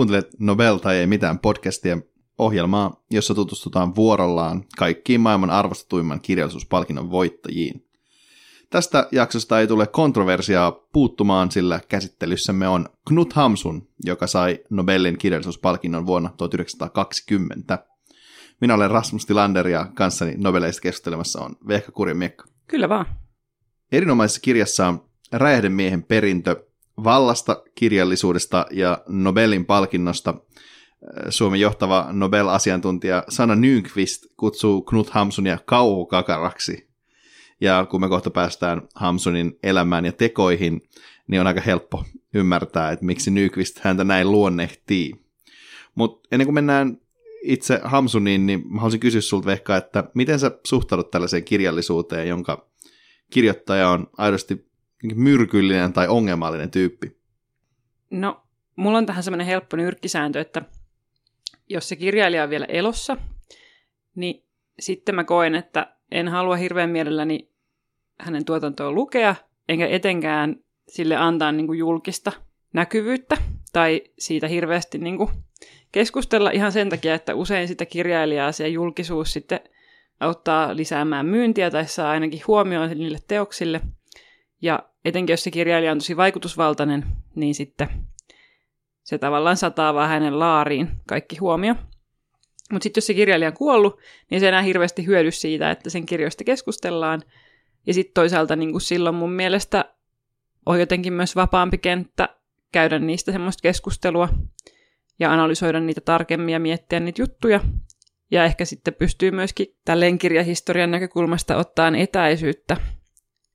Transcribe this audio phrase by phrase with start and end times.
[0.00, 1.98] Kuuntelet Nobel tai ei mitään podcastia
[2.38, 7.86] ohjelmaa, jossa tutustutaan vuorollaan kaikkiin maailman arvostetuimman kirjallisuuspalkinnon voittajiin.
[8.70, 16.06] Tästä jaksosta ei tule kontroversiaa puuttumaan, sillä käsittelyssämme on Knut Hamsun, joka sai Nobelin kirjallisuuspalkinnon
[16.06, 17.84] vuonna 1920.
[18.60, 22.44] Minä olen Rasmus Tilander ja kanssani Nobeleista keskustelemassa on Vehka Kurjamiekka.
[22.66, 23.06] Kyllä vaan.
[23.92, 26.69] Erinomaisessa kirjassa on Räjähdemiehen perintö
[27.04, 30.34] vallasta, kirjallisuudesta ja Nobelin palkinnosta.
[31.28, 36.90] Suomen johtava Nobel-asiantuntija Sanna Nyqvist kutsuu Knut Hamsunia kauhukakaraksi.
[37.60, 40.82] Ja kun me kohta päästään Hamsunin elämään ja tekoihin,
[41.26, 45.12] niin on aika helppo ymmärtää, että miksi Nyqvist häntä näin luonnehtii.
[45.94, 46.96] Mutta ennen kuin mennään
[47.42, 52.70] itse Hamsuniin, niin mä haluaisin kysyä sulta Vehka, että miten sä suhtaudut tällaiseen kirjallisuuteen, jonka
[53.30, 54.69] kirjoittaja on aidosti
[55.14, 57.20] myrkyllinen tai ongelmallinen tyyppi?
[58.10, 58.42] No,
[58.76, 60.62] mulla on tähän semmoinen helppo nyrkkisääntö, että
[61.68, 63.16] jos se kirjailija on vielä elossa,
[64.14, 64.44] niin
[64.80, 67.50] sitten mä koen, että en halua hirveän mielelläni
[68.20, 69.34] hänen tuotantoa lukea,
[69.68, 70.56] enkä etenkään
[70.88, 72.32] sille antaa niin kuin julkista
[72.72, 73.36] näkyvyyttä
[73.72, 75.30] tai siitä hirveästi niin kuin
[75.92, 79.60] keskustella ihan sen takia, että usein sitä kirjailijaa se julkisuus sitten
[80.20, 83.80] auttaa lisäämään myyntiä tai saa ainakin huomioon niille teoksille.
[84.62, 87.88] Ja etenkin jos se kirjailija on tosi vaikutusvaltainen, niin sitten
[89.02, 91.74] se tavallaan sataa vaan hänen laariin kaikki huomio.
[92.72, 96.06] Mutta sitten jos se kirjailija on kuollut, niin se enää hirveästi hyödy siitä, että sen
[96.06, 97.22] kirjoista keskustellaan.
[97.86, 99.84] Ja sitten toisaalta niin silloin mun mielestä
[100.66, 102.28] on jotenkin myös vapaampi kenttä
[102.72, 104.28] käydä niistä semmoista keskustelua
[105.18, 107.60] ja analysoida niitä tarkemmin ja miettiä niitä juttuja.
[108.30, 112.76] Ja ehkä sitten pystyy myöskin tälleen kirjahistorian näkökulmasta ottaan etäisyyttä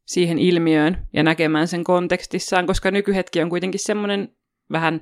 [0.05, 4.35] siihen ilmiöön ja näkemään sen kontekstissaan, koska nykyhetki on kuitenkin semmoinen
[4.71, 5.01] vähän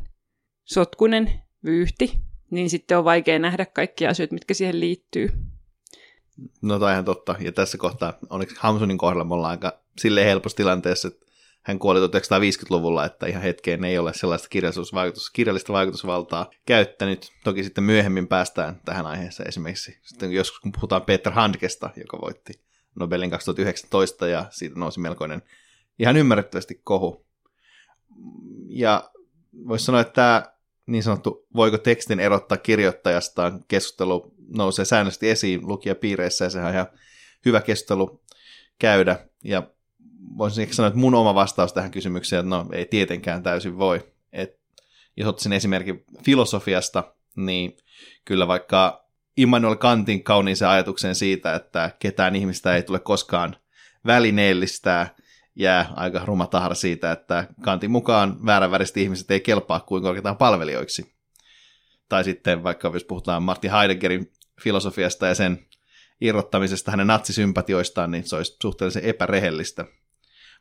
[0.64, 1.34] sotkunen
[1.66, 2.20] vyyhti,
[2.52, 5.30] niin sitten on vaikea nähdä kaikkia asioita, mitkä siihen liittyy.
[6.62, 7.36] No toi ihan totta.
[7.40, 11.26] Ja tässä kohtaa, onneksi Hamsunin kohdalla me ollaan aika silleen helpossa tilanteessa, että
[11.62, 17.32] hän kuoli 1950-luvulla, että ihan hetkeen ei ole sellaista kirjallisuusvaikutus, kirjallista vaikutusvaltaa käyttänyt.
[17.44, 19.98] Toki sitten myöhemmin päästään tähän aiheeseen esimerkiksi.
[20.02, 22.54] Sitten joskus kun puhutaan Peter Handkesta, joka voitti
[22.96, 25.42] Nobelin 2019 ja siitä nousi melkoinen
[26.00, 27.26] ihan ymmärrettävästi kohu.
[28.68, 29.12] Ja
[29.68, 30.54] voisi sanoa, että tämä
[30.86, 36.88] niin sanottu voiko tekstin erottaa kirjoittajastaan keskustelu nousee säännöllisesti esiin lukijapiireissä ja sehän on ihan
[37.46, 38.22] hyvä keskustelu
[38.80, 39.28] käydä.
[39.44, 39.68] Ja
[40.38, 44.14] voisin sanoa, että mun oma vastaus tähän kysymykseen, että no ei tietenkään täysin voi.
[44.34, 44.60] Et,
[45.18, 47.78] jos ottaisin esimerkin filosofiasta, niin
[48.26, 49.03] kyllä vaikka
[49.38, 53.56] Immanuel Kantin kauniiseen ajatukseen siitä, että ketään ihmistä ei tule koskaan
[54.06, 55.16] välineellistää,
[55.56, 61.14] jää aika ruma tahra siitä, että Kantin mukaan vääränväriset ihmiset ei kelpaa kuin korkeataan palvelijoiksi.
[62.10, 65.66] Tai sitten vaikka jos puhutaan Martin Heideggerin filosofiasta ja sen
[66.22, 69.86] irrottamisesta hänen natsisympatioistaan, niin se olisi suhteellisen epärehellistä.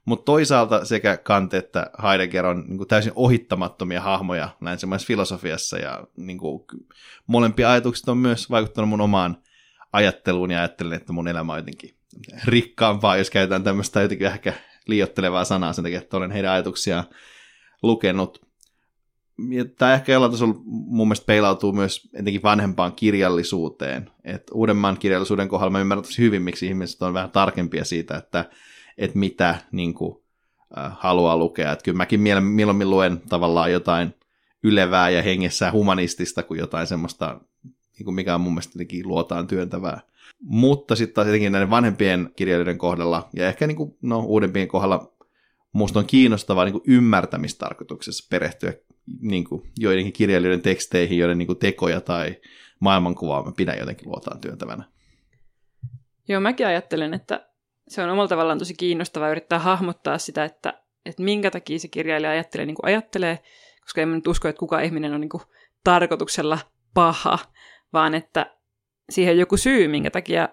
[0.05, 5.79] Mutta toisaalta sekä Kant että Heidegger on niin kuin täysin ohittamattomia hahmoja näin semmoisessa filosofiassa,
[5.79, 6.65] ja niin kuin,
[7.27, 9.37] molempia ajatukset on myös vaikuttanut mun omaan
[9.93, 11.95] ajatteluun, ja ajattelen, että mun elämä on jotenkin
[12.45, 14.53] rikkaampaa, jos käytetään tämmöistä jotenkin ehkä
[14.87, 17.05] liiottelevaa sanaa sen takia, että olen heidän ajatuksiaan
[17.83, 18.47] lukenut.
[19.79, 24.11] Tämä ehkä jollain tasolla mun mielestä peilautuu myös etenkin vanhempaan kirjallisuuteen.
[24.25, 28.45] Et uudemman kirjallisuuden kohdalla mä ymmärrän tosi hyvin, miksi ihmiset on vähän tarkempia siitä, että
[29.03, 30.23] että mitä niin kuin,
[30.79, 31.73] äh, haluaa lukea.
[31.73, 34.15] Että kyllä mäkin mieluummin luen tavallaan jotain
[34.63, 37.41] ylevää ja hengessä humanistista kuin jotain semmoista,
[37.99, 40.01] niin kuin mikä on mun mielestä luotaan työntävää.
[40.41, 45.13] Mutta sitten taas jotenkin näiden vanhempien kirjailijoiden kohdalla ja ehkä niin kuin, no, uudempien kohdalla
[45.73, 48.73] musta on kiinnostavaa niin kuin ymmärtämistarkoituksessa perehtyä
[49.21, 52.37] niin kuin joidenkin kirjailijoiden teksteihin, joiden niin kuin tekoja tai
[52.81, 54.85] maailmankuvaa mä pidän jotenkin luotaan työntävänä.
[56.29, 57.52] Joo, mäkin ajattelen, että
[57.89, 62.31] se on omalla tavallaan tosi kiinnostavaa yrittää hahmottaa sitä, että, että minkä takia se kirjailija
[62.31, 63.39] ajattelee niin kuin ajattelee,
[63.83, 65.43] koska en nyt usko, että kukaan ihminen on niin kuin
[65.85, 66.59] tarkoituksella
[66.95, 67.39] paha,
[67.93, 68.57] vaan että
[69.11, 70.49] siihen on joku syy, minkä takia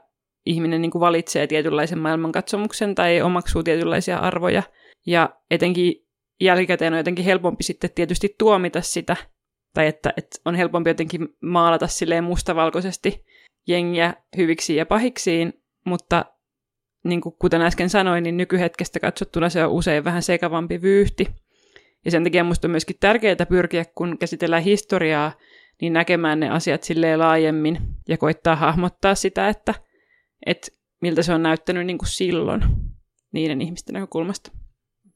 [0.45, 4.63] ihminen niin kuin valitsee tietynlaisen maailmankatsomuksen tai omaksuu tietynlaisia arvoja.
[5.05, 5.95] Ja etenkin
[6.41, 9.15] jälkikäteen on jotenkin helpompi sitten tietysti tuomita sitä,
[9.73, 13.25] tai että, että on helpompi jotenkin maalata silleen mustavalkoisesti
[13.67, 15.53] jengiä hyviksi ja pahiksiin,
[15.85, 16.25] mutta
[17.03, 21.27] niin kuin kuten äsken sanoin, niin nykyhetkestä katsottuna se on usein vähän sekavampi vyyhti.
[22.05, 25.31] Ja sen takia minusta on myöskin tärkeää pyrkiä, kun käsitellään historiaa,
[25.81, 29.73] niin näkemään ne asiat silleen laajemmin ja koittaa hahmottaa sitä, että,
[30.45, 30.67] että
[31.01, 32.61] miltä se on näyttänyt niin kuin silloin
[33.31, 34.51] niiden ihmisten näkökulmasta.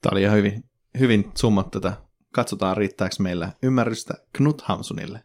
[0.01, 0.63] Tämä oli ihan hyvin,
[0.99, 1.93] hyvin summat tätä
[2.33, 5.23] katsotaan riittääkö meillä ymmärrystä Knut Hamsunille.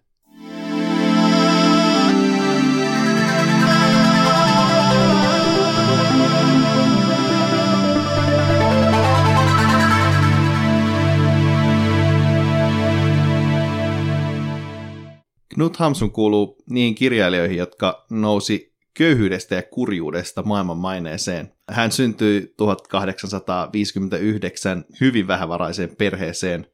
[15.59, 21.53] Knut Hamsun kuuluu niihin kirjailijoihin, jotka nousi köyhyydestä ja kurjuudesta maailman maineeseen.
[21.71, 26.67] Hän syntyi 1859 hyvin vähävaraiseen perheeseen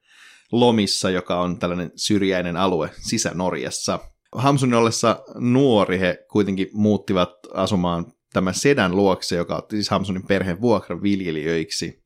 [0.53, 3.99] Lomissa, joka on tällainen syrjäinen alue Sisä-Norjassa.
[4.35, 10.61] Hamsunin ollessa nuori he kuitenkin muuttivat asumaan tämän sedän luokse, joka otti siis Hamsunin perheen
[10.61, 12.05] vuokraviljelijöiksi.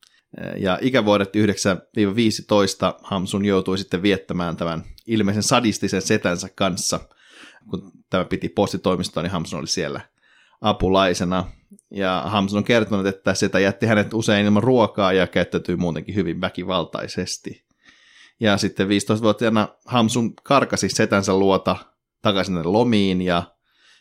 [0.56, 1.40] Ja ikävuodet 9-15
[3.02, 7.00] Hamsun joutui sitten viettämään tämän ilmeisen sadistisen setänsä kanssa.
[7.70, 10.00] Kun tämä piti postitoimistoa, niin Hamsun oli siellä
[10.60, 11.44] apulaisena.
[11.90, 16.40] Ja Hamsun on kertonut, että setä jätti hänet usein ilman ruokaa ja käyttäytyi muutenkin hyvin
[16.40, 17.64] väkivaltaisesti.
[18.40, 21.76] Ja sitten 15-vuotiaana Hamsun karkasi setänsä luota
[22.22, 23.42] takaisin lomiin ja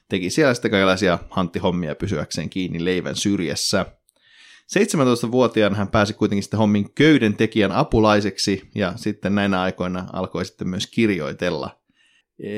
[0.09, 3.85] teki siellä sitten kaikenlaisia hanttihommia pysyäkseen kiinni leivän syrjässä–
[4.75, 10.67] 17-vuotiaana hän pääsi kuitenkin sitten hommin köyden tekijän apulaiseksi ja sitten näinä aikoina alkoi sitten
[10.67, 11.77] myös kirjoitella.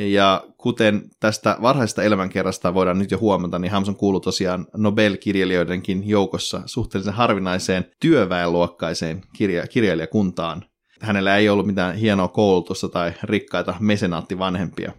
[0.07, 6.61] Ja kuten tästä varhaisesta elämänkerrasta voidaan nyt jo huomata, niin Hamson kuuluu tosiaan Nobel-kirjailijoidenkin joukossa
[6.65, 10.65] suhteellisen harvinaiseen työväenluokkaiseen kirja- kirjailijakuntaan.
[11.01, 14.91] Hänellä ei ollut mitään hienoa koulutusta tai rikkaita mesenaattivanhempia.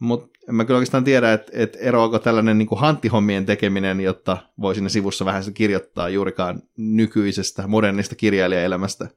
[0.00, 4.36] Mutta en mä kyllä oikeastaan tiedä, että et eroako tällainen niin kuin hanttihommien tekeminen, jotta
[4.60, 9.08] voi sinne sivussa vähän kirjoittaa juurikaan nykyisestä, modernista kirjailijaelämästä.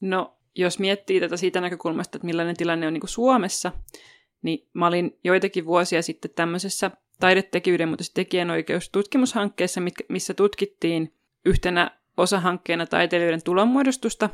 [0.00, 3.72] No, jos miettii tätä siitä näkökulmasta, että millainen tilanne on niin kuin Suomessa,
[4.42, 6.90] niin mä olin joitakin vuosia sitten tämmöisessä
[7.20, 11.14] taidetekijyyden, mutta tekijänoikeustutkimushankkeessa, missä tutkittiin
[11.44, 14.30] yhtenä osahankkeena taiteilijoiden tulonmuodostusta,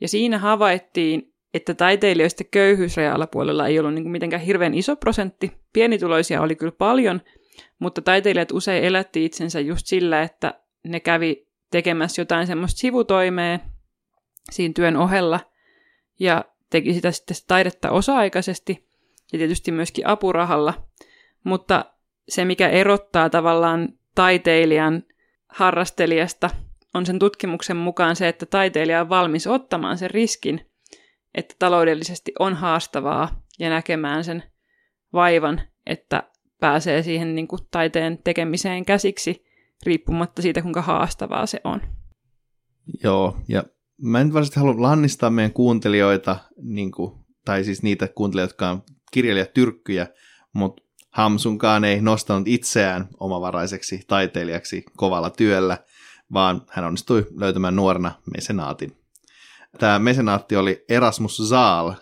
[0.00, 5.52] ja siinä havaittiin, että taiteilijoista köyhyysraja-alapuolella ei ollut niin mitenkään hirveän iso prosentti.
[5.72, 7.20] Pienituloisia oli kyllä paljon,
[7.78, 10.54] mutta taiteilijat usein elätti itsensä just sillä, että
[10.84, 13.58] ne kävi tekemässä jotain semmoista sivutoimea
[14.50, 15.40] siinä työn ohella
[16.20, 18.88] ja teki sitä sitten taidetta osa-aikaisesti
[19.32, 20.74] ja tietysti myöskin apurahalla.
[21.44, 21.84] Mutta
[22.28, 25.02] se, mikä erottaa tavallaan taiteilijan
[25.48, 26.50] harrastelijasta,
[26.94, 30.67] on sen tutkimuksen mukaan se, että taiteilija on valmis ottamaan sen riskin
[31.34, 34.42] että taloudellisesti on haastavaa ja näkemään sen
[35.12, 36.22] vaivan, että
[36.60, 39.44] pääsee siihen niin kuin taiteen tekemiseen käsiksi,
[39.86, 41.80] riippumatta siitä, kuinka haastavaa se on.
[43.04, 43.64] Joo, ja
[44.02, 47.12] mä en varsinaisesti halua lannistaa meidän kuuntelijoita, niin kuin,
[47.44, 48.82] tai siis niitä kuuntelijoita, jotka on
[49.12, 50.06] kirjailijatyrkkyjä,
[50.52, 55.78] mutta Hamsunkaan ei nostanut itseään omavaraiseksi taiteilijaksi kovalla työllä,
[56.32, 58.96] vaan hän onnistui löytämään nuorena mesenaatin.
[59.78, 61.92] Tämä mesenaatti oli Erasmus Zaal,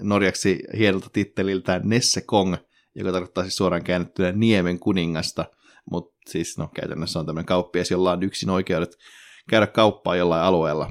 [0.00, 2.56] norjaksi hienolta titteliltään Nesse Kong,
[2.94, 5.44] joka tarkoittaa siis suoraan käännettynä Niemen kuningasta,
[5.90, 8.98] mutta siis no, käytännössä on tämmöinen kauppias, jolla on yksin oikeudet
[9.48, 10.90] käydä kauppaa jollain alueella.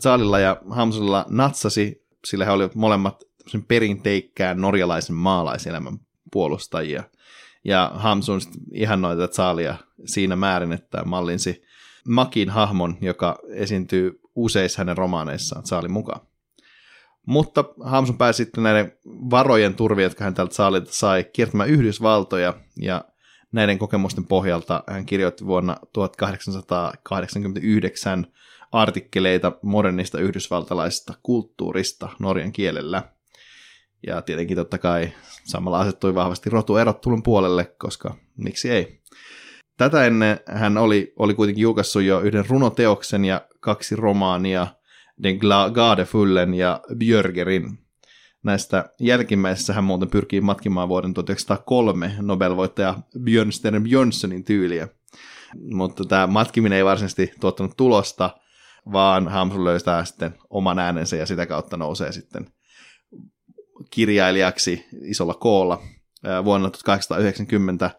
[0.00, 3.22] Zaalilla ja Hamsunilla natsasi, sillä he olivat molemmat
[3.68, 5.98] perinteikkään norjalaisen maalaiselämän
[6.32, 7.02] puolustajia.
[7.64, 8.40] Ja Hamsun
[8.72, 11.62] ihannoi tätä Zaalia siinä määrin, että mallinsi
[12.08, 16.20] Makin hahmon, joka esiintyy useissa hänen romaaneissaan Saalin mukaan.
[17.26, 23.04] Mutta Hamsun pääsi sitten näiden varojen turvien, jotka hän tältä Saalilta sai, kiertämään Yhdysvaltoja, ja
[23.52, 28.26] näiden kokemusten pohjalta hän kirjoitti vuonna 1889
[28.72, 33.02] artikkeleita modernista yhdysvaltalaisesta kulttuurista norjan kielellä.
[34.06, 35.12] Ja tietenkin totta kai
[35.44, 39.00] samalla asettui vahvasti rotuerottelun puolelle, koska miksi ei.
[39.76, 44.66] Tätä ennen hän oli, oli kuitenkin julkaissut jo yhden runoteoksen ja kaksi romaania,
[45.22, 45.38] Den
[45.74, 47.78] Gadefullen ja Björgerin.
[48.42, 54.88] Näistä jälkimmäisessä hän muuten pyrkii matkimaan vuoden 1903 Nobelvoittaja Björnstern Björnssonin tyyliä.
[55.70, 58.30] Mutta tämä matkiminen ei varsinaisesti tuottanut tulosta,
[58.92, 62.46] vaan Hamsun löytää sitten oman äänensä ja sitä kautta nousee sitten
[63.90, 65.82] kirjailijaksi isolla koolla.
[66.44, 67.90] Vuonna 1890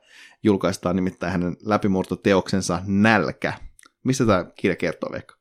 [0.43, 3.53] julkaistaan nimittäin hänen läpimurtoteoksensa Nälkä.
[4.03, 5.36] Mistä tämä kirja kertoo, Veikka?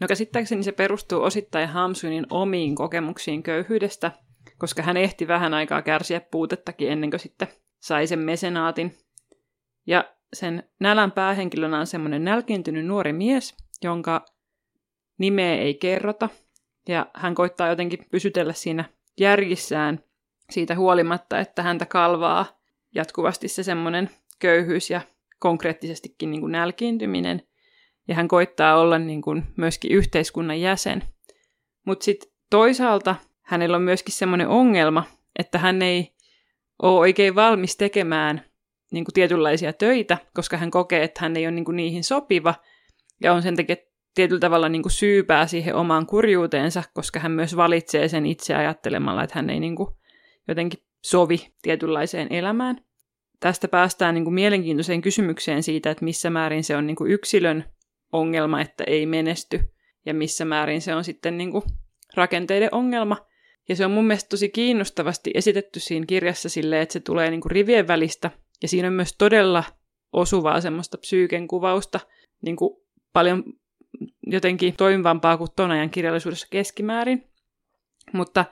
[0.00, 4.12] No käsittääkseni se perustuu osittain Hamsunin omiin kokemuksiin köyhyydestä,
[4.58, 7.48] koska hän ehti vähän aikaa kärsiä puutettakin ennen kuin sitten
[7.80, 8.94] sai sen mesenaatin.
[9.86, 14.24] Ja sen nälän päähenkilönä on semmoinen nälkiintynyt nuori mies, jonka
[15.18, 16.28] nimeä ei kerrota,
[16.88, 18.84] ja hän koittaa jotenkin pysytellä siinä
[19.20, 20.04] järjissään
[20.50, 22.46] siitä huolimatta, että häntä kalvaa
[22.94, 25.00] jatkuvasti se semmoinen köyhyys ja
[25.38, 27.42] konkreettisestikin niin kuin nälkiintyminen.
[28.08, 31.02] Ja hän koittaa olla niin kuin myöskin yhteiskunnan jäsen.
[31.86, 35.04] Mutta sitten toisaalta hänellä on myöskin semmoinen ongelma,
[35.38, 36.14] että hän ei
[36.82, 38.44] ole oikein valmis tekemään
[38.92, 42.54] niin kuin tietynlaisia töitä, koska hän kokee, että hän ei ole niin kuin niihin sopiva,
[43.22, 43.76] ja on sen takia
[44.14, 49.22] tietyllä tavalla niin kuin syypää siihen omaan kurjuuteensa, koska hän myös valitsee sen itse ajattelemalla,
[49.22, 49.94] että hän ei niin kuin
[50.48, 52.84] jotenkin sovi tietynlaiseen elämään.
[53.40, 57.64] Tästä päästään niin kuin mielenkiintoiseen kysymykseen siitä, että missä määrin se on niin kuin yksilön
[58.14, 59.60] ongelma, että ei menesty,
[60.06, 61.64] ja missä määrin se on sitten niin kuin
[62.14, 63.16] rakenteiden ongelma.
[63.68, 67.40] Ja se on mun mielestä tosi kiinnostavasti esitetty siinä kirjassa silleen, että se tulee niin
[67.40, 68.30] kuin rivien välistä,
[68.62, 69.64] ja siinä on myös todella
[70.12, 72.00] osuvaa semmoista psyyken kuvausta,
[72.42, 72.76] niin kuin
[73.12, 73.44] paljon
[74.26, 77.30] jotenkin toimivampaa kuin ton ajan kirjallisuudessa keskimäärin.
[78.12, 78.44] Mutta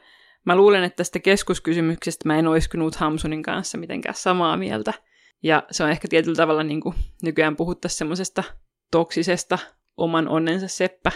[0.44, 4.94] mä luulen, että tästä keskuskysymyksestä mä en olisi Knut Hamsunin kanssa mitenkään samaa mieltä.
[5.42, 8.44] Ja se on ehkä tietyllä tavalla niin kuin nykyään puhuttaisiin semmoisesta
[8.92, 9.58] toksisesta
[9.96, 11.12] oman onnensa seppä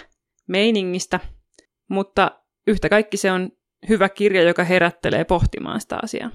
[0.46, 1.20] meiningistä.
[1.88, 3.50] Mutta yhtä kaikki se on
[3.88, 6.30] hyvä kirja, joka herättelee pohtimaan sitä asiaa.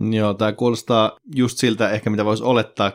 [0.00, 2.92] Joo, tämä kuulostaa just siltä ehkä, mitä voisi olettaa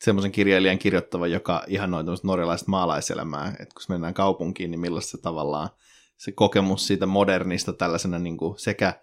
[0.00, 5.22] semmoisen kirjailijan kirjoittava, joka ihan noin norjalaista maalaiselämää, että kun mennään kaupunkiin, niin millaista se
[5.22, 5.68] tavallaan
[6.16, 9.00] se kokemus siitä modernista tällaisena niin kuin sekä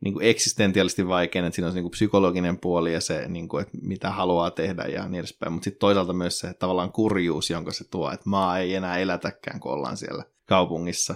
[0.00, 3.48] niin kuin eksistentiaalisesti vaikein, että siinä on se niin kuin psykologinen puoli ja se, niin
[3.48, 7.50] kuin, että mitä haluaa tehdä ja niin edespäin, mutta sitten toisaalta myös se tavallaan kurjuus,
[7.50, 11.14] jonka se tuo, että maa ei enää elätäkään, kun ollaan siellä kaupungissa.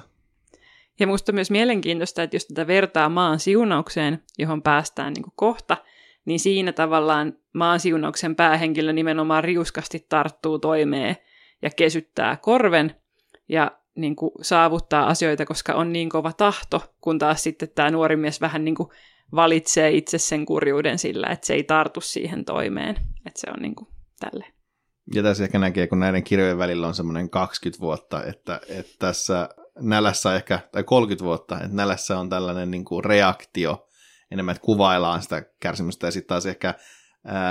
[1.01, 5.77] Ja musta myös mielenkiintoista, että jos tätä vertaa maan siunaukseen, johon päästään niin kuin kohta,
[6.25, 11.17] niin siinä tavallaan maan siunauksen päähenkilö nimenomaan riuskasti tarttuu toimeen
[11.63, 12.97] ja kesyttää korven
[13.49, 18.17] ja niin kuin saavuttaa asioita, koska on niin kova tahto, kun taas sitten tämä nuori
[18.17, 18.89] mies vähän niin kuin
[19.35, 22.97] valitsee itse sen kurjuuden sillä, että se ei tartu siihen toimeen.
[23.27, 23.89] Että se on niin kuin
[24.21, 24.47] tälle.
[25.15, 29.49] Ja tässä ehkä näkee, kun näiden kirjojen välillä on semmoinen 20 vuotta, että, että tässä
[29.79, 33.89] nälässä ehkä, tai 30 vuotta, että nälässä on tällainen niin kuin reaktio
[34.31, 36.75] enemmän, että kuvaillaan sitä kärsimystä, ja sitten taas ehkä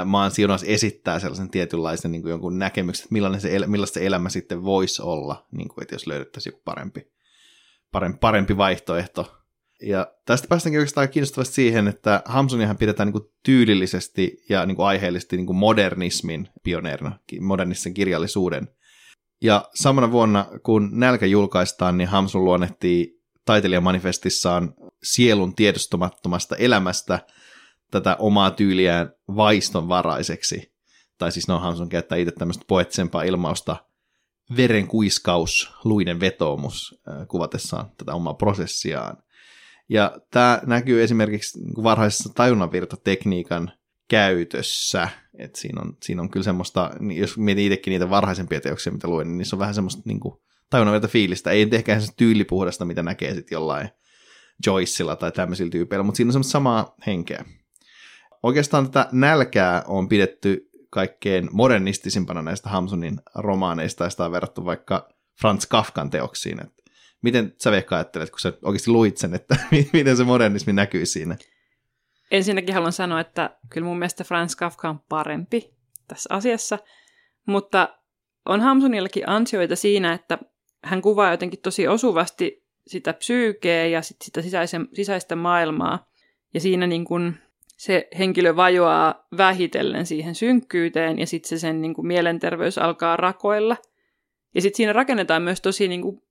[0.06, 4.30] maan siunaus esittää sellaisen tietynlaisen niin kuin jonkun näkemyksen, että millainen se, millaista se elämä
[4.30, 7.12] sitten voisi olla, niin kuin, että jos löydettäisiin joku parempi,
[7.92, 9.38] parempi, parempi vaihtoehto.
[9.84, 14.86] Ja tästä päästäänkin oikeastaan kiinnostavasti siihen, että Hamsunihan pidetään niin kuin tyylillisesti ja niin kuin
[14.86, 18.68] aiheellisesti niin kuin modernismin pioneerina, modernisten kirjallisuuden.
[19.42, 24.74] Ja samana vuonna, kun Nälkä julkaistaan, niin Hamsun luonnehtii taiteilijamanifestissaan
[25.04, 27.20] sielun tiedostamattomasta elämästä
[27.92, 30.74] tätä omaa tyyliään vaistonvaraiseksi.
[31.18, 33.76] Tai siis no Hamsun käyttää itse tämmöistä poettisempaa ilmausta
[34.58, 39.18] veren kuiskaus, luiden vetoomus äh, kuvatessaan tätä omaa prosessiaan.
[39.90, 43.72] Ja tämä näkyy esimerkiksi varhaisessa tajunnanvirtatekniikan
[44.08, 45.10] käytössä.
[45.38, 49.08] Et siinä, on, siinä on kyllä semmoista, niin jos mietin itsekin niitä varhaisempia teoksia, mitä
[49.08, 50.36] luen, niin niissä on vähän semmoista niin kuin,
[51.08, 51.52] fiilistä.
[51.52, 53.90] Ei ehkä se tyylipuhdasta, mitä näkee sitten jollain
[54.66, 57.46] Joyceilla tai tämmöisillä tyypeillä, mutta siinä on semmoista samaa henkeä.
[58.44, 65.10] Oikeastaan tätä nälkää on pidetty kaikkein modernistisimpana näistä Hamsunin romaaneista, ja sitä on verrattu vaikka
[65.42, 66.62] Franz Kafkan teoksiin.
[66.62, 66.74] Et
[67.22, 69.56] miten sä Vehka ajattelet, kun sä oikeasti luit sen, että
[69.94, 71.38] miten se modernismi näkyy siinä?
[72.32, 75.74] Ensinnäkin haluan sanoa, että kyllä mun mielestä Franz Kafka on parempi
[76.08, 76.80] tässä asiassa,
[77.48, 77.98] mutta
[78.46, 80.38] on Hamsunillakin ansioita siinä, että
[80.84, 86.12] hän kuvaa jotenkin tosi osuvasti sitä psyykeä ja sit sitä sisäisen, sisäistä maailmaa.
[86.54, 87.36] Ja siinä niin kun
[87.82, 93.78] se henkilö vajoaa vähitellen siihen synkkyyteen ja sitten se sen niin kun mielenterveys alkaa rakoilla.
[94.56, 96.24] Ja sitten siinä rakennetaan myös tosi niin kun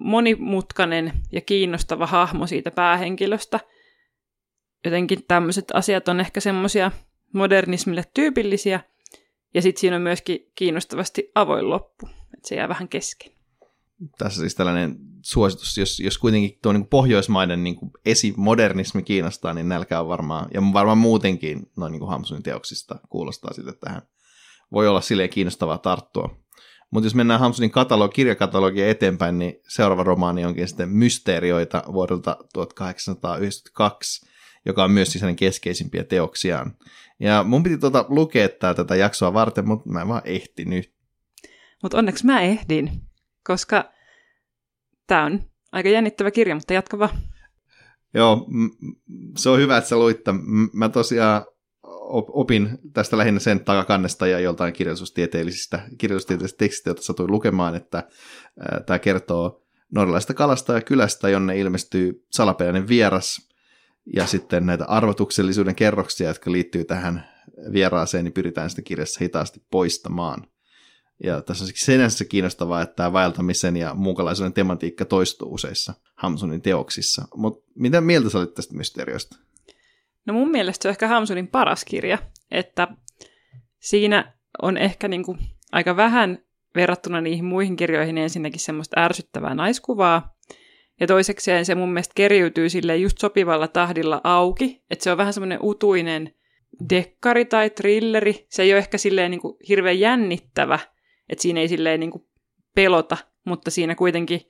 [0.00, 3.60] monimutkainen ja kiinnostava hahmo siitä päähenkilöstä.
[4.84, 6.90] Jotenkin tämmöiset asiat on ehkä semmoisia
[7.32, 8.80] modernismille tyypillisiä.
[9.54, 13.35] Ja sitten siinä on myöskin kiinnostavasti avoin loppu, että se jää vähän kesken
[14.18, 19.68] tässä siis tällainen suositus, jos, jos kuitenkin tuo niin pohjoismaiden niin kuin esimodernismi kiinnostaa, niin
[19.68, 24.02] nälkä on varmaan, ja varmaan muutenkin noin niin Hamsunin teoksista kuulostaa siltä, että tähän
[24.72, 26.36] voi olla silleen kiinnostavaa tarttua.
[26.90, 34.26] Mutta jos mennään Hamsunin katalog, kirjakatalogia eteenpäin, niin seuraava romaani onkin sitten Mysteerioita vuodelta 1892,
[34.66, 36.76] joka on myös siis hänen keskeisimpiä teoksiaan.
[37.20, 40.94] Ja mun piti tuota lukea tätä jaksoa varten, mutta mä en vaan ehtinyt.
[41.82, 43.06] Mutta onneksi mä ehdin
[43.46, 43.92] koska
[45.06, 45.40] tämä on
[45.72, 47.18] aika jännittävä kirja, mutta jatka vaan.
[48.14, 48.46] Joo,
[49.36, 50.20] se on hyvä, että sä luit
[50.72, 51.44] Mä tosiaan
[52.28, 58.08] opin tästä lähinnä sen takakannesta ja joltain kirjallisuustieteellisistä, kirjallisuustieteellisistä tekstistä, joita satuin lukemaan, että
[58.86, 63.48] tämä kertoo norjalaista kalasta ja kylästä, jonne ilmestyy salaperäinen vieras
[64.14, 67.28] ja sitten näitä arvotuksellisuuden kerroksia, jotka liittyy tähän
[67.72, 70.46] vieraaseen, niin pyritään sitten kirjassa hitaasti poistamaan.
[71.24, 77.28] Ja tässä on sinänsä kiinnostavaa, että tämä vaeltamisen ja muukalaisuuden tematiikka toistuu useissa Hamsunin teoksissa.
[77.36, 79.36] Mutta mitä mieltä sä olit tästä mysteeriosta?
[80.26, 82.18] No mun mielestä se on ehkä Hamsunin paras kirja,
[82.50, 82.88] että
[83.80, 84.32] siinä
[84.62, 85.38] on ehkä niin kuin
[85.72, 86.38] aika vähän
[86.74, 90.36] verrattuna niihin muihin kirjoihin ensinnäkin semmoista ärsyttävää naiskuvaa,
[91.00, 95.32] ja toisekseen se mun mielestä keriytyy sille just sopivalla tahdilla auki, että se on vähän
[95.32, 96.34] semmoinen utuinen
[96.90, 98.46] dekkari tai trilleri.
[98.50, 100.78] Se ei ole ehkä silleen niin kuin hirveän jännittävä,
[101.28, 102.26] että siinä ei silleen niin kuin
[102.74, 104.40] pelota, mutta siinä kuitenkin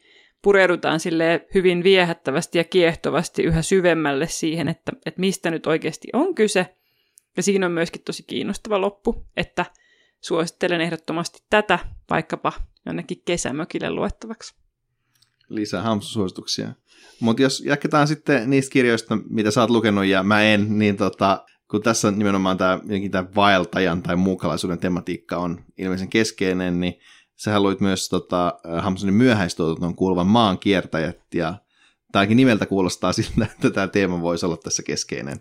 [0.42, 6.34] pureudutaan sille hyvin viehättävästi ja kiehtovasti yhä syvemmälle siihen, että, että mistä nyt oikeasti on
[6.34, 6.76] kyse.
[7.36, 9.66] Ja siinä on myöskin tosi kiinnostava loppu, että
[10.20, 11.78] suosittelen ehdottomasti tätä
[12.10, 12.52] vaikkapa
[12.86, 14.54] jonnekin kesämökille luettavaksi.
[15.48, 16.72] Lisää hamsusuosituksia.
[17.20, 21.44] Mutta jos jatketaan sitten niistä kirjoista, mitä sä oot lukenut ja mä en, niin tota,
[21.70, 22.80] kun tässä nimenomaan tämä
[23.36, 27.00] vaeltajan tai muukalaisuuden tematiikka on ilmeisen keskeinen, niin
[27.36, 31.54] Sähän luit myös tota, Hamsunin myöhäistuotannon kuuluvan maankiertäjät, ja
[32.12, 35.40] tämäkin nimeltä kuulostaa siltä, että tämä teema voisi olla tässä keskeinen.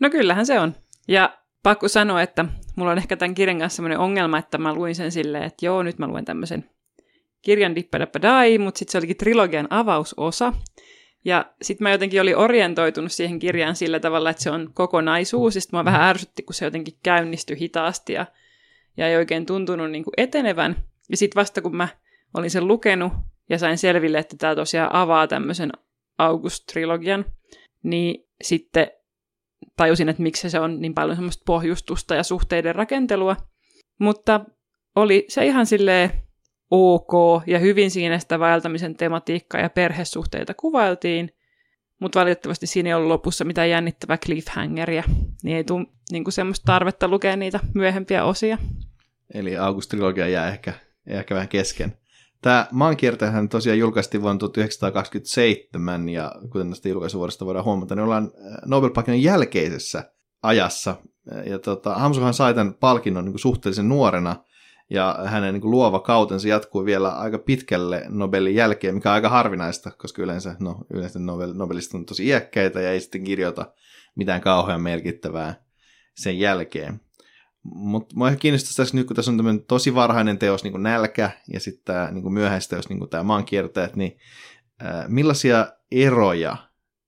[0.00, 0.74] No kyllähän se on.
[1.08, 2.44] Ja pakko sanoa, että
[2.76, 5.82] mulla on ehkä tämän kirjan kanssa sellainen ongelma, että mä luin sen silleen, että joo,
[5.82, 6.70] nyt mä luen tämmöisen
[7.42, 10.52] kirjan Dippadappadai, mutta sitten se olikin trilogian avausosa.
[11.26, 15.60] Ja sitten mä jotenkin olin orientoitunut siihen kirjaan sillä tavalla, että se on kokonaisuus, ja
[15.60, 18.26] sitten mä vähän ärsytti, kun se jotenkin käynnistyi hitaasti ja,
[18.96, 20.76] ja ei oikein tuntunut niin kuin etenevän.
[21.10, 21.88] Ja sitten vasta kun mä
[22.34, 23.12] olin sen lukenut
[23.50, 25.72] ja sain selville, että tämä tosiaan avaa tämmöisen
[26.18, 27.24] August-trilogian,
[27.82, 28.90] niin sitten
[29.76, 33.36] tajusin, että miksi se on niin paljon semmoista pohjustusta ja suhteiden rakentelua.
[33.98, 34.40] Mutta
[34.96, 36.25] oli se ihan silleen
[36.70, 37.12] ok
[37.46, 41.34] ja hyvin siinä sitä vaeltamisen tematiikkaa ja perhesuhteita kuvailtiin,
[41.98, 45.02] mutta valitettavasti siinä ei ollut lopussa mitään jännittävää cliffhangeria,
[45.42, 48.58] niin ei tule niin semmoista tarvetta lukea niitä myöhempiä osia.
[49.34, 50.72] Eli August-trilogia jää ehkä
[51.06, 51.96] ehkä vähän kesken.
[52.42, 58.56] Tämä maankiertäjähän tosiaan julkaistiin vuonna 1927, ja kuten tästä julkaisuvuodesta voidaan huomata, niin ollaan äh,
[58.66, 60.12] Nobel-palkinnon jälkeisessä
[60.42, 60.96] ajassa.
[61.46, 64.36] Ja tota, Hamsuhan sai tämän palkinnon niin suhteellisen nuorena,
[64.90, 69.28] ja hänen niin kuin luova kautensa jatkui vielä aika pitkälle Nobelin jälkeen, mikä on aika
[69.28, 71.54] harvinaista, koska yleensä, no, yleensä Nobel,
[71.94, 73.72] on tosi iäkkäitä ja ei sitten kirjoita
[74.14, 75.64] mitään kauhean merkittävää
[76.16, 77.00] sen jälkeen.
[77.62, 80.82] Mutta mua ehkä kiinnostaisi tässä nyt, kun tässä on tämmöinen tosi varhainen teos, niin kuin
[80.82, 84.18] Nälkä, ja sitten tämä niin myöhäisteos, niin kuin tämä Maankiertäjät, niin
[84.80, 86.56] ää, millaisia eroja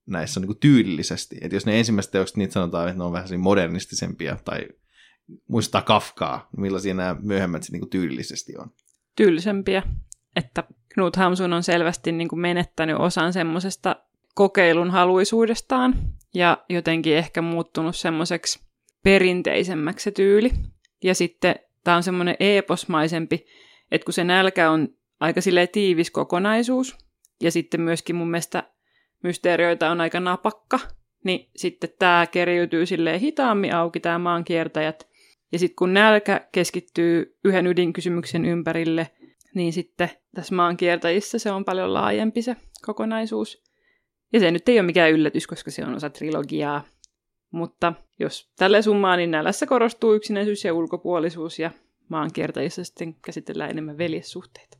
[0.07, 1.39] näissä on niin kuin tyylillisesti?
[1.41, 4.69] Että jos ne ensimmäiset teokset, niitä sanotaan, että ne on vähän modernistisempia, tai
[5.49, 8.71] muistaa Kafkaa, niin millaisia nämä myöhemmät sitten niin tyylillisesti on?
[9.17, 9.83] Tyylisempiä,
[10.37, 10.65] että
[10.95, 13.97] Knut Hamsun on selvästi niin kuin menettänyt osan semmoisesta
[14.35, 15.95] kokeilun haluisuudestaan,
[16.35, 18.61] ja jotenkin ehkä muuttunut semmoiseksi
[19.05, 20.51] perinteisemmäksi se tyyli.
[21.05, 23.47] Ja sitten tämä on semmoinen eeposmaisempi,
[23.91, 24.89] että kun se nälkä on
[25.21, 26.99] aika sille tiivis kokonaisuus,
[27.43, 28.63] ja sitten myöskin mun mielestä
[29.23, 30.81] mysteerioita on aika napakka,
[31.25, 35.08] niin sitten tämä keriytyy sille hitaammin auki, tämä maankiertäjät.
[35.53, 39.11] Ja sitten kun nälkä keskittyy yhden ydinkysymyksen ympärille,
[39.55, 42.57] niin sitten tässä maankiertäjissä se on paljon laajempi se
[42.87, 43.63] kokonaisuus.
[44.33, 46.85] Ja se nyt ei ole mikään yllätys, koska se on osa trilogiaa,
[47.51, 51.71] mutta jos tälle summaa, niin nälässä korostuu yksinäisyys ja ulkopuolisuus ja
[52.09, 54.79] maankiertäjissä sitten käsitellään enemmän veljessuhteita.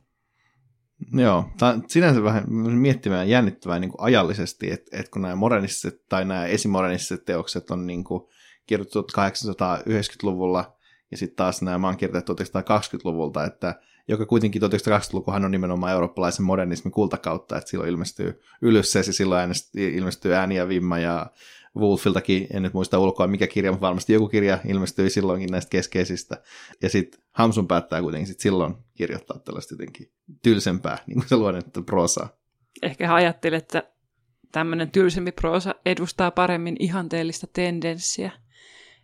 [1.13, 6.07] Joo, tämä on sinänsä vähän miettimään jännittävää niin kuin ajallisesti, että, että kun nämä modernistiset
[6.09, 8.23] tai nämä esimodernistiset teokset on niin kuin
[8.69, 10.77] kirjoitettu 1890-luvulla
[11.11, 13.75] ja sitten taas nämä maankirjoitajat 1920-luvulta, että
[14.07, 20.33] joka kuitenkin 1920-lukuhan on nimenomaan eurooppalaisen modernismin kultakautta, että silloin ilmestyy Ylysses ja silloin ilmestyy
[20.33, 21.27] Ääni ja Vimma ja
[21.77, 26.41] Wolfiltakin, en nyt muista ulkoa mikä kirja, mutta varmasti joku kirja ilmestyi silloinkin näistä keskeisistä.
[26.81, 30.11] Ja sitten Hamsun päättää kuitenkin sit silloin kirjoittaa tällaista jotenkin
[30.43, 32.29] tylsempää, niin kuin se luonnetta prosaa.
[32.81, 33.83] Ehkä hän ajatteli, että
[34.51, 38.31] tämmöinen tylsempi proosa edustaa paremmin ihanteellista tendenssiä.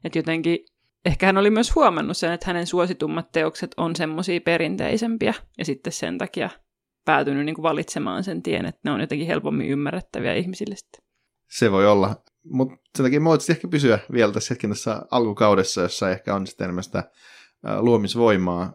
[0.06, 0.60] Että jotenkin,
[1.06, 5.94] ehkä hän oli myös huomannut sen, että hänen suositummat teokset on semmoisia perinteisempiä, ja sitten
[5.94, 6.50] sen takia
[7.06, 11.04] päätynyt niin kuin valitsemaan sen tien, että ne on jotenkin helpommin ymmärrettäviä ihmisille sitten.
[11.50, 12.16] Se voi olla.
[12.44, 16.48] Mutta sen takia me voitaisiin ehkä pysyä vielä tässä hetken tässä alkukaudessa, jossa ehkä on
[16.48, 17.04] sitten enemmän sitä
[17.80, 18.74] luomisvoimaa.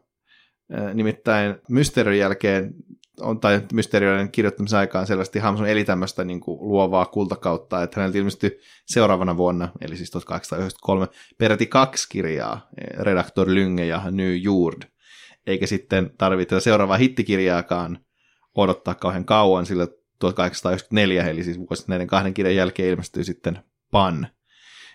[0.95, 2.75] Nimittäin Mysterion jälkeen,
[3.21, 8.19] on, tai Mysterioiden kirjoittamisen aikaan selvästi Hamsun eli tämmöistä niin kuin luovaa kultakautta, että häneltä
[8.19, 11.07] ilmestyi seuraavana vuonna, eli siis 1893,
[11.39, 14.83] peräti kaksi kirjaa, Redaktor Lynge ja New Jord,
[15.47, 17.99] eikä sitten tarvitse seuraavaa hittikirjaakaan
[18.55, 19.87] odottaa kauhean kauan, sillä
[20.19, 23.59] 1894, eli siis vuosi näiden kahden kirjan jälkeen ilmestyi sitten
[23.91, 24.29] Pan.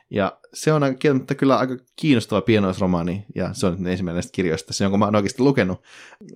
[0.09, 4.83] Ja se on kieltämättä kyllä aika kiinnostava pienoisromaani, ja se on ensimmäinen näistä kirjoista, se
[4.83, 5.83] jonka mä oon oikeasti lukenut.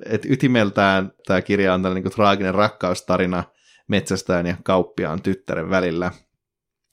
[0.05, 3.43] Et ytimeltään tämä kirja on tällainen niin traaginen rakkaustarina
[3.87, 6.11] metsästäjän ja kauppiaan tyttären välillä.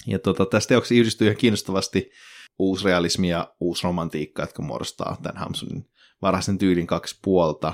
[0.07, 2.11] Ja tota, tässä teoksessa yhdistyy ihan kiinnostavasti
[2.59, 5.91] uusrealismi ja uusromantiikka, jotka muodostaa tämän Hamsunin
[6.23, 7.73] varhaisen tyylin kaksi puolta.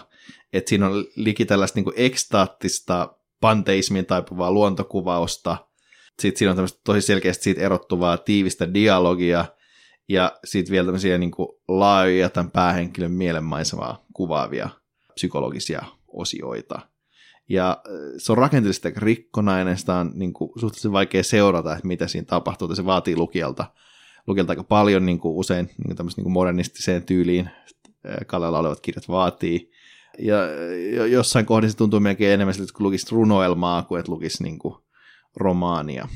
[0.53, 5.57] Et siinä on liki tällaista niin ekstaattista panteismiin taipuvaa luontokuvausta–
[6.21, 9.45] sitten siinä on tämmöistä tosi selkeästi siitä erottuvaa tiivistä dialogia,
[10.09, 14.69] ja sitten vielä tämmöisiä niin kuin laajoja tämän päähenkilön mielenmaisemaa kuvaavia
[15.15, 16.81] psykologisia osioita.
[17.49, 22.07] Ja äh, se on rakenteellisesti rikkonainen, sitä on niin kuin, suhteellisen vaikea seurata, että mitä
[22.07, 23.65] siinä tapahtuu, että se vaatii lukijalta,
[24.27, 28.81] lukijalta aika paljon niin kuin usein niin kuin niin kuin modernistiseen tyyliin äh, Kallella olevat
[28.81, 29.71] kirjat vaatii.
[30.19, 30.37] Ja
[31.07, 34.75] jossain kohdassa tuntuu melkein enemmän siltä, että lukisi runoelmaa kuin että lukisi niin kuin
[35.37, 36.09] romaania.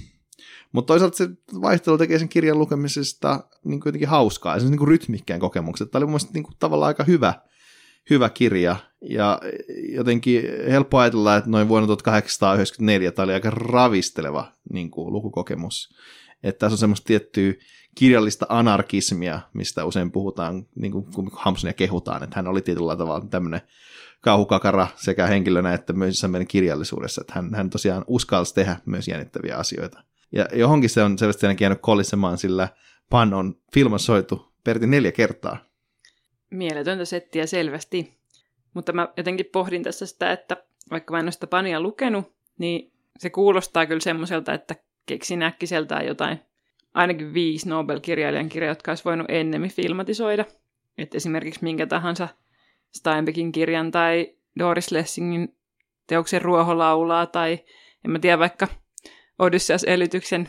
[0.73, 1.29] Mutta toisaalta se
[1.61, 5.41] vaihtelu tekee sen kirjan lukemisesta niin kuin jotenkin hauskaa ja se on niin kuin rytmikkään
[5.41, 5.91] kokemukset.
[5.91, 7.35] Tämä oli mun niin kuin tavallaan aika hyvä,
[8.11, 9.41] hyvä kirja ja
[9.95, 15.95] jotenkin helppo ajatella, että noin vuonna 1894 tämä oli aika ravisteleva niin kuin lukukokemus.
[16.43, 17.55] Että tässä on semmoista tiettyä
[17.95, 23.27] kirjallista anarkismia, mistä usein puhutaan, niin kuin kun Hamsunia kehutaan, että hän oli tietyllä tavalla
[23.31, 23.61] tämmöinen
[24.27, 29.57] kauhukakara sekä meidän että myös meidän kirjallisuudessa, että hän, hän tosiaan uskalsi tehdä myös jännittäviä
[29.57, 30.03] asioita.
[30.33, 32.69] Ja johonkin se on selvästi ainakin jäänyt kollisemaan, sillä
[33.11, 35.57] Pan on filmasoitu peräti neljä kertaa.
[36.51, 38.19] Mieletöntä settiä selvästi.
[38.75, 40.57] Mutta mä jotenkin pohdin tässä sitä, että
[40.91, 44.75] vaikka mä en ole sitä Pania lukenut, niin se kuulostaa kyllä semmoiselta, että
[45.07, 46.41] keksin äkkiseltään jotain
[46.95, 50.45] ainakin viisi Nobel-kirjailijan kirjaa, jotka olisi voinut ennemmin filmatisoida.
[50.99, 52.29] Että esimerkiksi minkä tahansa
[52.97, 55.57] Steinbeckin kirjan tai Doris Lessingin
[56.07, 57.59] teoksen Ruoholaulaa tai
[58.05, 58.69] en mä tiedä vaikka
[59.39, 60.49] Odysseus-elityksen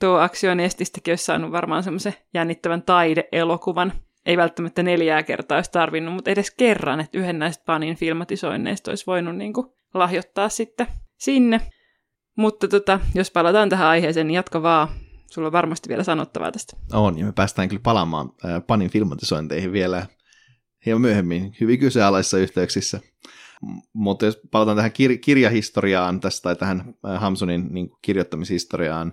[0.00, 0.18] tuo
[0.64, 3.92] Estistäkin olisi saanut varmaan semmoisen jännittävän taideelokuvan.
[4.26, 9.06] Ei välttämättä neljää kertaa olisi tarvinnut, mutta edes kerran, että yhden näistä Panin filmatisoinneista olisi
[9.06, 10.86] voinut niin kuin lahjoittaa sitten
[11.18, 11.60] sinne.
[12.36, 14.88] Mutta tota, jos palataan tähän aiheeseen, niin jatka vaan.
[15.30, 16.76] Sulla on varmasti vielä sanottavaa tästä.
[16.92, 18.30] On, ja me päästään kyllä palaamaan
[18.66, 20.06] Panin filmatisointeihin vielä
[20.86, 23.00] hieman myöhemmin, hyvin kyseenalaisissa yhteyksissä.
[23.92, 29.12] Mutta jos palataan tähän kir- kirjahistoriaan tästä tai tähän äh, Hamsunin niin kirjoittamishistoriaan,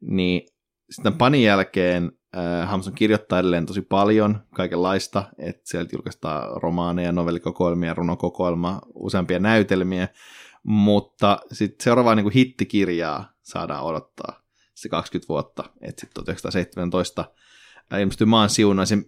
[0.00, 0.42] niin
[0.90, 7.94] sitten panin jälkeen äh, Hamsun kirjoittaa edelleen tosi paljon kaikenlaista, että sieltä julkaistaan romaaneja, novellikokoelmia,
[7.94, 10.08] runokokoelma, useampia näytelmiä,
[10.62, 14.42] mutta sitten seuraavaa niin hittikirjaa saadaan odottaa
[14.74, 17.24] se 20 vuotta, että sitten 1917
[18.00, 19.04] ilmestyi maan siunaisen.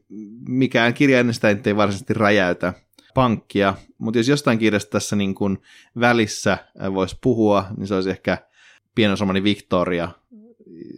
[0.49, 2.73] Mikään kirja ennen sitä ei varsinaisesti räjäytä
[3.15, 5.59] pankkia, mutta jos jostain kirjasta tässä niin kuin
[6.01, 6.59] välissä
[6.95, 8.39] voisi puhua, niin se olisi ehkä
[8.95, 10.09] pienosomani Victoria.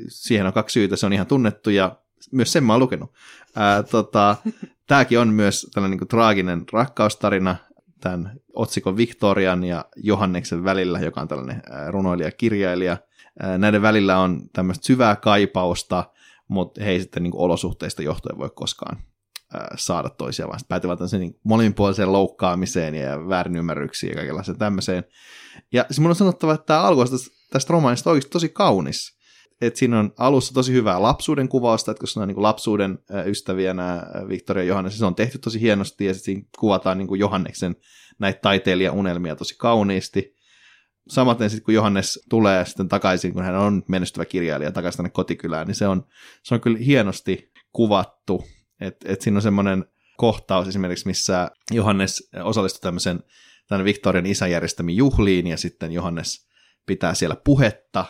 [0.09, 1.97] Siihen on kaksi syytä, se on ihan tunnettu ja
[2.33, 3.13] myös sen mä oon lukenut.
[3.57, 4.37] Ää, tota,
[4.87, 7.57] tämäkin on myös tällainen niin kuin traaginen rakkaustarina
[8.01, 12.97] tämän otsikon Victorian ja Johanneksen välillä, joka on tällainen runoilija-kirjailija.
[13.59, 16.05] Näiden välillä on tämmöistä syvää kaipausta
[16.51, 18.99] mutta he ei sitten niin kuin olosuhteista johtuen voi koskaan
[19.55, 25.05] ää, saada toisia, vaan päätyvät niin moninpuoliseen loukkaamiseen ja väärinymmärryksiin ja kaikenlaiseen tämmöiseen.
[25.73, 27.05] Ja siis mun on sanottava, että tämä alku
[27.53, 29.21] tästä, romaanista on oikeasti tosi kaunis.
[29.61, 34.07] Et siinä on alussa tosi hyvää lapsuuden kuvausta, että ne on niin lapsuuden ystäviä nämä
[34.29, 37.77] Victoria ja Johannes, se on tehty tosi hienosti ja siinä kuvataan niin Johanneksen
[38.19, 40.40] näitä taiteilijaunelmia tosi kauniisti
[41.11, 45.67] samaten sitten kun Johannes tulee sitten takaisin, kun hän on menestyvä kirjailija takaisin tänne kotikylään,
[45.67, 46.07] niin se on,
[46.43, 48.45] se on kyllä hienosti kuvattu.
[48.81, 49.85] Että et siinä on semmoinen
[50.17, 53.21] kohtaus esimerkiksi, missä Johannes osallistuu tämmöisen
[53.69, 56.49] tämän Victorian isän järjestämiin juhliin, ja sitten Johannes
[56.87, 58.05] pitää siellä puhetta,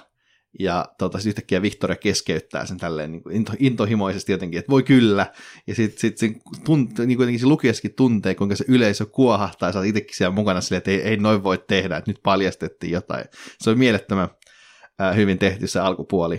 [0.59, 5.27] ja tota, yhtäkkiä Victoria keskeyttää sen tälleen niin kuin into, intohimoisesti jotenkin, että voi kyllä.
[5.67, 9.73] Ja sitten sit, sit tunt, niin kuin se lukijaskin tuntee, kuinka se yleisö kuohahtaa ja
[9.73, 13.25] sä itsekin siellä mukana silleen, että ei, ei noin voi tehdä, että nyt paljastettiin jotain.
[13.61, 14.29] Se on mielettömän
[15.01, 16.39] äh, hyvin tehty se alkupuoli.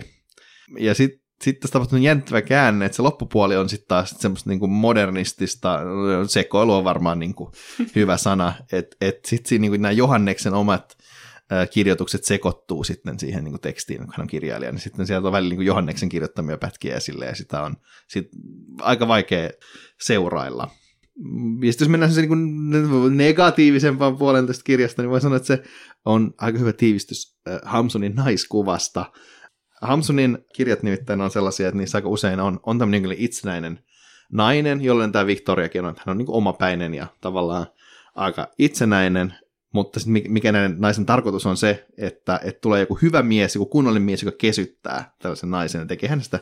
[0.78, 4.60] Ja sitten sitten tässä tapahtuu jännittävä käänne, että se loppupuoli on sitten taas semmoista niin
[4.60, 5.80] kuin modernistista,
[6.28, 7.52] sekoilu on varmaan niin kuin
[7.96, 10.96] hyvä sana, että et sitten siinä niin kuin nämä Johanneksen omat
[11.70, 15.32] kirjoitukset sekoittuu sitten siihen niin kuin tekstiin, kun hän on kirjailija, niin sitten sieltä on
[15.32, 17.76] välillä niin kuin Johanneksen kirjoittamia pätkiä esille, ja sitä on
[18.08, 18.28] sit
[18.80, 19.50] aika vaikea
[20.00, 20.70] seurailla.
[21.62, 25.62] Ja sitten jos mennään se niin negatiivisempaan puolen tästä kirjasta, niin voi sanoa, että se
[26.04, 29.12] on aika hyvä tiivistys Hamsunin naiskuvasta.
[29.82, 33.78] Hamsunin kirjat nimittäin on sellaisia, että niissä aika usein on, on tämmöinen niin itsenäinen
[34.32, 37.66] nainen, jolloin tämä Victoriakin on, hän on niin omapäinen ja tavallaan
[38.14, 39.34] aika itsenäinen,
[39.72, 43.66] mutta sit mikä näiden naisen tarkoitus on se, että, että tulee joku hyvä mies, joku
[43.66, 46.40] kunnollinen mies, joka kesyttää tällaisen naisen ja tekee hänestä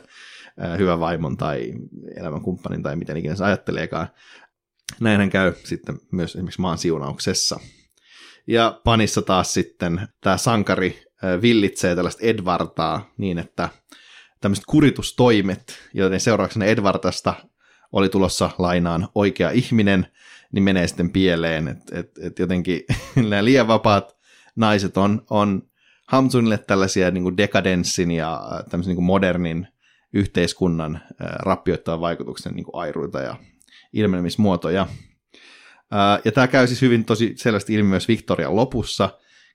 [0.77, 1.73] hyvän vaimon tai
[2.15, 4.07] elämänkumppanin tai miten ikinä se ajatteleekaan.
[4.99, 7.59] Näinhän käy sitten myös esimerkiksi maan siunauksessa.
[8.47, 11.03] Ja panissa taas sitten tämä sankari
[11.41, 13.69] villitsee tällaista Edvartaa niin, että
[14.41, 17.33] tämmöiset kuritustoimet, joiden seurauksena Edvartasta
[17.91, 20.07] oli tulossa lainaan oikea ihminen,
[20.51, 21.67] niin menee sitten pieleen.
[21.67, 22.81] Että et, et jotenkin
[23.29, 24.17] nämä liian vapaat
[24.55, 25.61] naiset on, on
[26.07, 29.67] Hamsunille tällaisia niin kuin dekadenssin ja tämmöisen niin kuin modernin
[30.13, 33.35] yhteiskunnan rappioittavan vaikutuksen niin kuin airuita ja
[33.93, 34.87] ilmenemismuotoja.
[36.25, 39.09] Ja tämä käy siis hyvin tosi selvästi ilmi myös Victorian lopussa,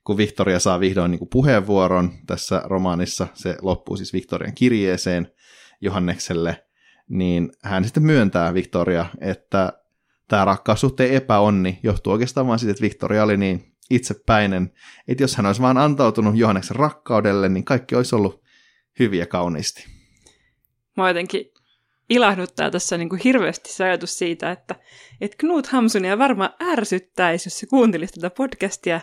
[0.04, 5.32] kun Victoria saa vihdoin niin kuin puheenvuoron tässä romaanissa, se loppuu siis Victorian kirjeeseen
[5.80, 6.64] Johannekselle,
[7.08, 9.72] niin hän sitten myöntää Victoria, että
[10.28, 14.72] tämä rakkaussuhteen epäonni johtuu oikeastaan vain siitä, että Victoria oli niin itsepäinen,
[15.08, 18.42] että jos hän olisi vain antautunut Johanneksen rakkaudelle, niin kaikki olisi ollut
[18.98, 19.86] hyviä kauniisti.
[20.96, 21.52] Mä jotenkin
[22.10, 24.74] ilahduttaa tässä niin kuin hirveästi se ajatus siitä, että,
[25.20, 29.00] että Knut Hamsunia varmaan ärsyttäisi, jos se kuuntelisi tätä podcastia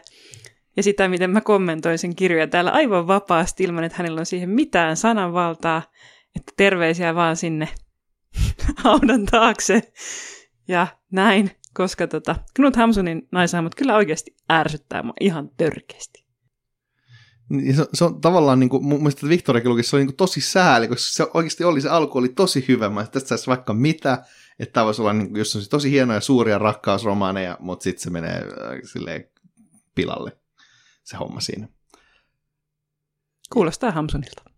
[0.78, 4.50] ja sitä, miten mä kommentoin sen kirjoja täällä aivan vapaasti ilman, että hänellä on siihen
[4.50, 5.82] mitään sananvaltaa,
[6.36, 7.70] että terveisiä vaan sinne
[8.84, 9.82] haudan taakse
[10.68, 16.24] ja näin, koska tota, Knut Hamsunin naisahmot kyllä oikeasti ärsyttää mua ihan törkeästi.
[17.50, 20.88] Niin se, se on tavallaan, niin kuin, mun mielestä Victoria se oli niin tosi sääli,
[20.88, 22.90] koska se oikeasti oli, se alku oli tosi hyvä.
[22.90, 24.24] Mä tästä saisi vaikka mitä,
[24.60, 28.10] että tämä voisi olla, niin kuin, jos on tosi hienoja suuria rakkausromaaneja, mutta sitten se
[28.10, 29.30] menee äh, silleen
[29.96, 30.38] pilalle,
[31.04, 31.68] se homma siinä.
[33.54, 34.53] Kuulostaa Hamsunilta.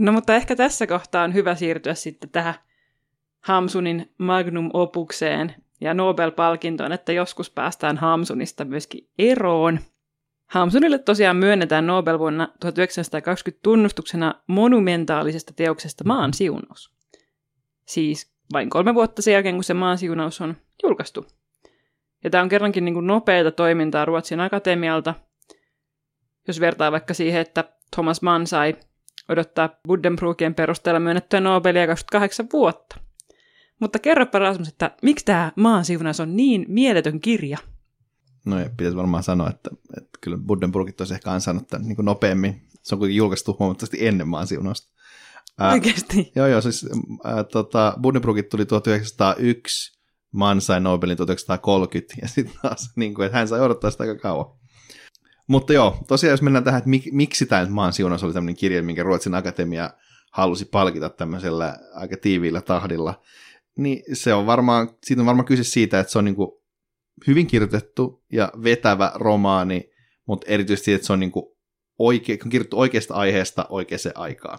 [0.00, 2.54] No mutta ehkä tässä kohtaa on hyvä siirtyä sitten tähän
[3.40, 9.80] Hamsunin magnum opukseen ja Nobel-palkintoon, että joskus päästään Hamsunista myöskin eroon.
[10.46, 16.94] Hamsunille tosiaan myönnetään Nobel vuonna 1920 tunnustuksena monumentaalisesta teoksesta maan siunaus.
[17.86, 21.26] Siis vain kolme vuotta sen jälkeen, kun se maan siunaus on julkaistu.
[22.24, 25.14] Ja tämä on kerrankin niin kuin nopeata toimintaa Ruotsin akatemialta,
[26.48, 28.76] jos vertaa vaikka siihen, että Thomas Mann sai
[29.30, 32.96] odottaa Buddenbrookien perusteella myönnettyä Nobelia 28 vuotta.
[33.80, 37.58] Mutta kerropa Rasmus, että miksi tämä maan siunaus on niin mieletön kirja?
[38.46, 42.62] No ja pitäisi varmaan sanoa, että, että kyllä Buddenbrookit olisi ehkä ansainnut tämän niin nopeammin.
[42.82, 45.00] Se on kuitenkin julkaistu huomattavasti ennen maan siunausta.
[45.72, 46.32] Oikeasti?
[46.34, 46.60] Joo, joo.
[46.60, 46.86] Siis,
[47.24, 50.00] ää, tota, Buddenbrookit tuli 1901,
[50.32, 54.18] Mann sai Nobelin 1930, ja sitten taas, niin kuin, että hän sai odottaa sitä aika
[54.18, 54.46] kauan.
[55.50, 58.82] Mutta joo, tosiaan jos mennään tähän, että mik, miksi tämä maan siunaus oli tämmöinen kirja,
[58.82, 59.90] minkä Ruotsin Akatemia
[60.32, 63.22] halusi palkita tämmöisellä aika tiiviillä tahdilla,
[63.78, 66.50] niin se on varmaan, siitä on varmaan kyse siitä, että se on niin kuin
[67.26, 69.90] hyvin kirjoitettu ja vetävä romaani,
[70.26, 71.46] mutta erityisesti että se on niin kuin
[71.98, 74.58] oike, on kirjoitettu oikeasta aiheesta oikeaan aikaan.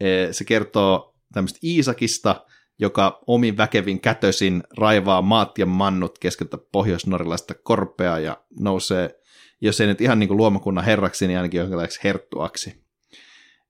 [0.00, 2.46] E, se kertoo tämmöistä Iisakista,
[2.78, 7.06] joka omin väkevin kätösin raivaa maat ja mannut keskeltä pohjois
[7.62, 9.19] korpea ja nousee
[9.60, 12.84] jos ei nyt ihan niin kuin luomakunnan herraksi, niin ainakin jonkinlaiseksi herttuaksi.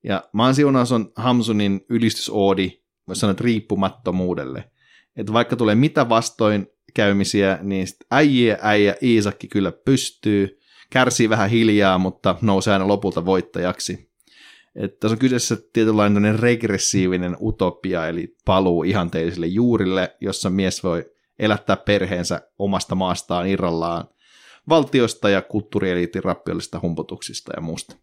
[0.04, 2.70] Ja maan siunaus on Hamsunin ylistysoodi,
[3.08, 4.70] voisi sanoa, riippumattomuudelle.
[5.16, 11.98] Että vaikka tulee mitä vastoin käymisiä, niin äijä äijä Iisakki kyllä pystyy, kärsii vähän hiljaa,
[11.98, 14.10] mutta nousee aina lopulta voittajaksi.
[14.74, 21.04] Että tässä on kyseessä tietynlainen regressiivinen utopia, eli paluu ihanteellisille juurille, jossa mies voi
[21.38, 24.04] elättää perheensä omasta maastaan irrallaan–
[24.70, 27.96] valtiosta ja kulttuurieliitin rappiollisista humputuksista ja muusta.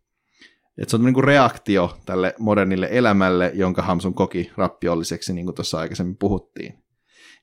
[0.77, 5.79] Et se on niin reaktio tälle modernille elämälle, jonka Hamsun koki rappiolliseksi, niin kuin tuossa
[5.79, 6.83] aikaisemmin puhuttiin.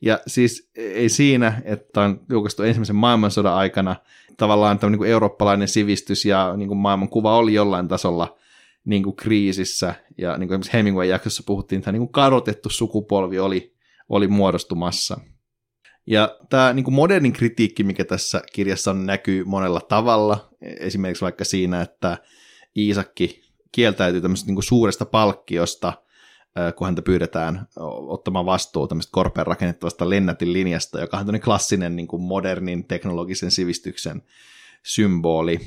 [0.00, 3.96] Ja siis ei siinä, että on julkaistu ensimmäisen maailmansodan aikana
[4.36, 8.38] tavallaan tämä niin eurooppalainen sivistys ja niin kuin maailmankuva oli jollain tasolla
[8.84, 9.94] niin kuin kriisissä.
[10.18, 13.74] Ja niin kuin esimerkiksi Hemingway jaksossa puhuttiin, että niin kuin kadotettu sukupolvi oli,
[14.08, 15.20] oli muodostumassa–
[16.06, 20.48] ja tämä niin kuin modernin kritiikki, mikä tässä kirjassa on, näkyy monella tavalla.
[20.60, 22.18] Esimerkiksi vaikka siinä, että
[22.76, 25.92] Iisakki kieltäytyy tämmöisestä niin kuin suuresta palkkiosta,
[26.76, 27.68] kun häntä pyydetään
[28.08, 34.22] ottamaan vastuu tämmöistä korpean rakennettavasta lennätin linjasta, joka on klassinen niin kuin modernin teknologisen sivistyksen
[34.82, 35.60] symboli.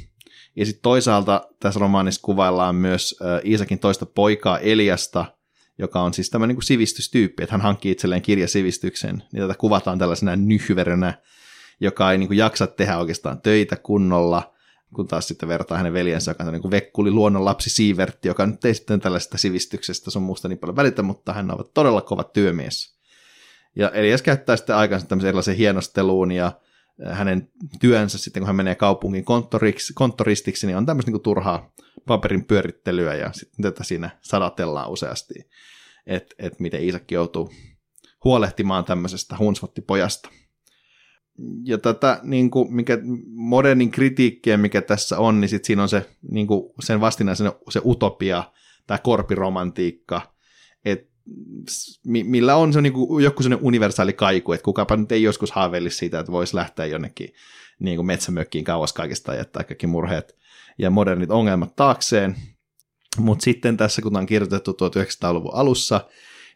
[0.55, 5.25] Ja sitten toisaalta tässä romaanissa kuvaillaan myös Iisakin toista poikaa Eliasta,
[5.77, 10.35] joka on siis tämmöinen niin sivistystyyppi, että hän hankkii itselleen kirjasivistyksen, niin tätä kuvataan tällaisena
[10.35, 11.13] nyhverönä,
[11.79, 14.53] joka ei niin kuin jaksa tehdä oikeastaan töitä kunnolla,
[14.95, 18.45] kun taas sitten vertaa hänen veljensä, joka on niin kuin Vekkuli luonnon lapsi Siivertti, joka
[18.45, 22.23] nyt ei sitten tällaisesta sivistyksestä sun muusta niin paljon välitä, mutta hän on todella kova
[22.23, 22.97] työmies.
[23.75, 26.51] Ja Elias käyttää sitten aikansa tämmöisen erilaisen hienosteluun ja
[27.05, 29.25] hänen työnsä sitten, kun hän menee kaupungin
[29.93, 31.73] konttoristiksi, niin on tämmöistä niin turhaa
[32.07, 35.33] paperin pyörittelyä ja sitten tätä siinä sadatellaan useasti,
[36.07, 37.53] että et miten Iisakki joutuu
[38.23, 40.29] huolehtimaan tämmöisestä hunsvottipojasta.
[41.63, 46.09] Ja tätä niin kuin, mikä modernin kritiikkiä, mikä tässä on, niin sit siinä on se,
[46.31, 48.43] niin kuin, sen vastinaisen se utopia,
[48.87, 50.36] tämä korpiromantiikka,
[52.05, 56.19] millä on se niin joku sellainen universaali kaiku, että kukapa nyt ei joskus haaveilisi siitä,
[56.19, 57.33] että voisi lähteä jonnekin
[57.79, 60.37] niin kuin metsämökkiin kauas kaikista ja jättää kaikki murheet
[60.77, 62.35] ja modernit ongelmat taakseen.
[63.17, 66.09] Mutta sitten tässä, kun on kirjoitettu 1900-luvun alussa,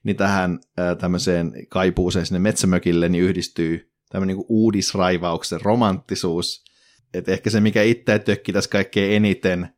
[0.03, 0.59] niin tähän
[0.99, 6.63] tämmöiseen kaipuuseen sinne metsämökille niin yhdistyy tämmöinen niin uudisraivauksen romanttisuus.
[7.13, 9.69] että ehkä se, mikä itse tökki tässä kaikkein eniten,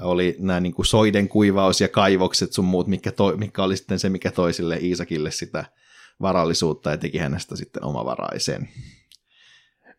[0.00, 3.98] oli nämä niin kuin soiden kuivaus ja kaivokset sun muut, mikä, to, mikä oli sitten
[3.98, 5.64] se, mikä toi sille Iisakille sitä
[6.20, 8.68] varallisuutta ja teki hänestä sitten omavaraisen.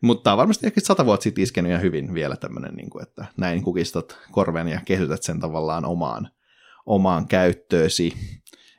[0.00, 3.62] Mutta varmasti ehkä sata vuotta sitten iskenyt ihan hyvin vielä tämmöinen, niin kuin, että näin
[3.62, 6.28] kukistat korven ja kehytät sen tavallaan omaan,
[6.86, 8.12] omaan käyttöösi.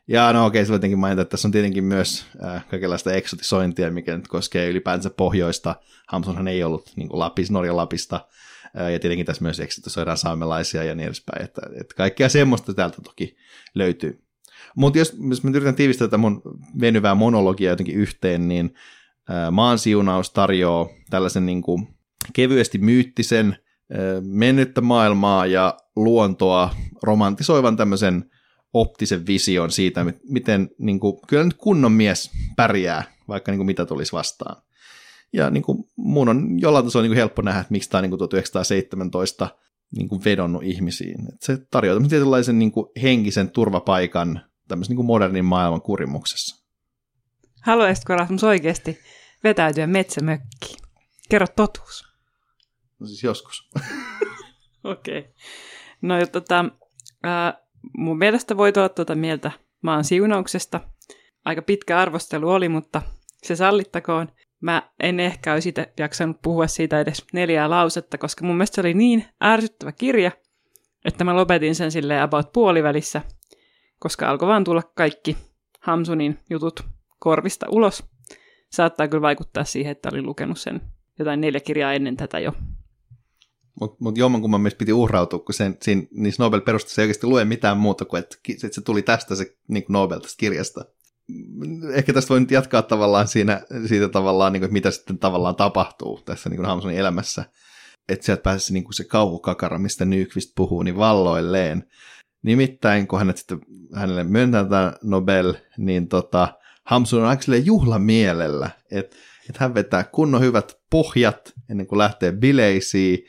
[0.08, 4.18] Ja no okei, okay, jotenkin mainita, että tässä on tietenkin myös äh, kaikenlaista eksotisointia, mikä
[4.18, 5.76] nyt koskee ylipäänsä pohjoista.
[6.08, 8.28] Hamsunhan ei ollut niin kuin Lapis, Norjan Lapista,
[8.74, 13.36] ja tietenkin tässä myös eksotisoidaan saamelaisia ja niin edespäin, että, että kaikkea semmoista täältä toki
[13.76, 14.24] löytyy.
[14.76, 16.42] Mutta jos, jos mä yritän tiivistää tätä mun
[16.82, 18.74] venyvää monologiaa jotenkin yhteen, niin
[19.52, 21.88] maan siunaus tarjoaa tällaisen niin kuin
[22.34, 23.58] kevyesti myyttisen
[24.22, 28.32] mennyttä maailmaa ja luontoa romantisoivan tämmöisen
[28.74, 33.86] optisen vision siitä, miten niin kuin, kyllä nyt kunnon mies pärjää, vaikka niin kuin mitä
[33.86, 34.62] tulisi vastaan.
[35.34, 38.04] Ja niin kuin, mun on jollain tasolla niin kuin helppo nähdä, että miksi tämä on
[38.04, 39.50] niin kuin 1917
[39.96, 41.34] niin kuin vedonnut ihmisiin.
[41.34, 46.66] Et se tarjoaa tietynlaisen niin kuin henkisen turvapaikan tämmöisen niin kuin modernin maailman kurimuksessa.
[47.62, 49.00] Haluaisitko Rasmus oikeasti
[49.44, 50.80] vetäytyä metsämökkiin?
[51.30, 52.04] Kerro totuus.
[53.00, 53.70] No siis joskus.
[54.84, 55.20] Okei.
[55.20, 55.32] okay.
[56.02, 56.66] No tota,
[57.26, 57.54] äh,
[57.98, 60.82] mun mielestä voi olla tuota mieltä maan siunauksesta.
[61.46, 63.02] Aika pitkä arvostelu oli, mutta
[63.44, 64.28] se sallittakoon.
[64.62, 68.82] Mä en ehkä olisi sitä jaksanut puhua siitä edes neljää lausetta, koska mun mielestä se
[68.82, 70.32] oli niin ärsyttävä kirja,
[71.06, 73.22] että mä lopetin sen sille about puolivälissä,
[74.00, 75.38] koska alkoi vaan tulla kaikki
[75.80, 76.84] Hamsunin jutut
[77.20, 78.04] korvista ulos.
[78.72, 80.82] Saattaa kyllä vaikuttaa siihen, että olin lukenut sen
[81.20, 82.54] jotain neljä kirjaa ennen tätä jo.
[83.80, 87.46] Mutta mut jommankumman mielestä piti uhrautua, kun sen, siinä, niissä nobel perusteissa ei oikeasti lue
[87.46, 88.38] mitään muuta kuin, että
[88.72, 90.86] se tuli tästä se niin Nobel tästä kirjasta
[91.94, 96.22] ehkä tästä voi nyt jatkaa tavallaan siinä, siitä tavallaan, niin kuin, mitä sitten tavallaan tapahtuu
[96.26, 97.46] tässä niin kuin Hamsonin elämässä.
[98.10, 101.84] Että sieltä pääsisi niin se kauhukakara, mistä Nyqvist puhuu, niin valloilleen.
[102.44, 103.60] Nimittäin, kun hänet sitten,
[103.96, 106.48] hänelle myöntää tämä Nobel, niin tota,
[106.86, 109.18] Hamsun on aika juhlamielellä, että
[109.50, 113.26] että hän vetää kunnon hyvät pohjat ennen kuin lähtee bileisiin,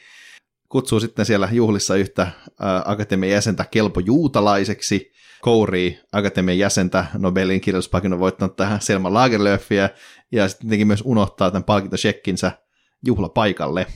[0.68, 8.20] kutsuu sitten siellä juhlissa yhtä ää, akatemian jäsentä kelpo juutalaiseksi, kourii akatemian jäsentä Nobelin kirjoituspalkinnon
[8.20, 9.90] voittanut tähän Selma Lagerlöfiä,
[10.32, 12.52] ja sitten tietenkin myös unohtaa tämän palkintosекkinsä
[13.06, 13.86] juhlapaikalle.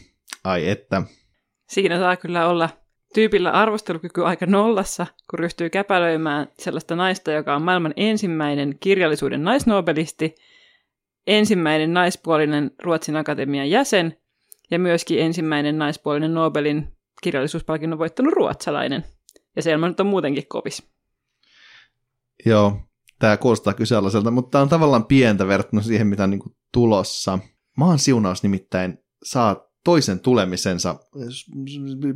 [0.44, 1.02] Ai että.
[1.68, 2.68] Siinä saa kyllä olla
[3.14, 10.34] tyypillä arvostelukyky aika nollassa, kun ryhtyy käpälöimään sellaista naista, joka on maailman ensimmäinen kirjallisuuden naisnobelisti,
[11.26, 14.16] ensimmäinen naispuolinen Ruotsin akatemian jäsen
[14.70, 19.04] ja myöskin ensimmäinen naispuolinen Nobelin kirjallisuuspalkinnon voittanut ruotsalainen.
[19.56, 20.95] Ja Selma nyt on muutenkin kovis.
[22.46, 22.80] Joo,
[23.18, 27.38] tämä kuulostaa kyseenalaiselta, mutta tämä on tavallaan pientä verrattuna siihen, mitä on niin tulossa.
[27.76, 30.96] Maan siunaus nimittäin saa toisen tulemisensa,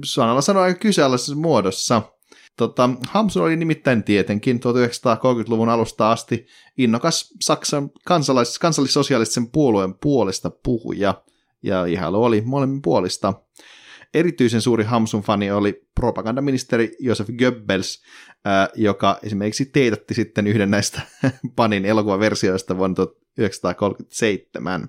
[0.05, 2.03] sanalla sanoa aika kyseenalaisessa muodossa.
[2.57, 6.47] Tota, Hamsun oli nimittäin tietenkin 1930-luvun alusta asti
[6.79, 11.23] innokas Saksan kansalais- kansallissosiaalisen puolueen puolesta puhuja,
[11.63, 13.35] ja ihailu oli molemmin puolista.
[14.15, 18.03] Erityisen suuri Hamsun fani oli propagandaministeri Josef Goebbels,
[18.75, 21.03] joka esimerkiksi teetätti sitten yhden näistä
[21.57, 24.89] Panin elokuvaversioista vuonna 1937.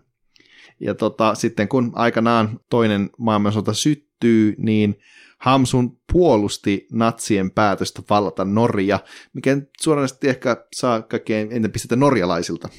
[0.80, 4.95] Ja tota, sitten kun aikanaan toinen maailmansota syttyy, niin
[5.38, 8.99] Hamsun puolusti natsien päätöstä vallata Norja,
[9.34, 12.70] mikä suoranaisesti ehkä saa kaikkein eniten pistetä norjalaisilta.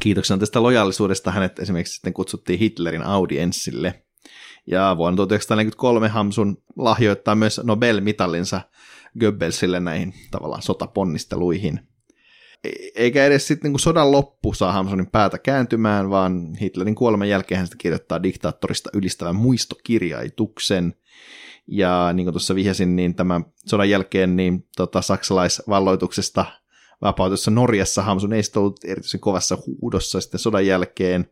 [0.00, 4.04] Kiitoksena tästä lojaalisuudesta hänet esimerkiksi sitten kutsuttiin Hitlerin audienssille.
[4.66, 8.60] Ja vuonna 1943 Hamsun lahjoittaa myös Nobel-mitallinsa
[9.20, 11.80] Goebbelsille näihin tavallaan sotaponnisteluihin.
[12.94, 17.68] eikä edes sitten niin sodan loppu saa Hamsunin päätä kääntymään, vaan Hitlerin kuoleman jälkeen hän
[17.78, 20.94] kirjoittaa diktaattorista ylistävän muistokirjaituksen.
[21.66, 26.44] Ja niin kuin tuossa vihjasin, niin tämän sodan jälkeen niin tota, saksalaisvalloituksesta
[27.02, 31.30] vapautussa Norjassa Hamsun ei ollut erityisen kovassa huudossa sitten sodan jälkeen,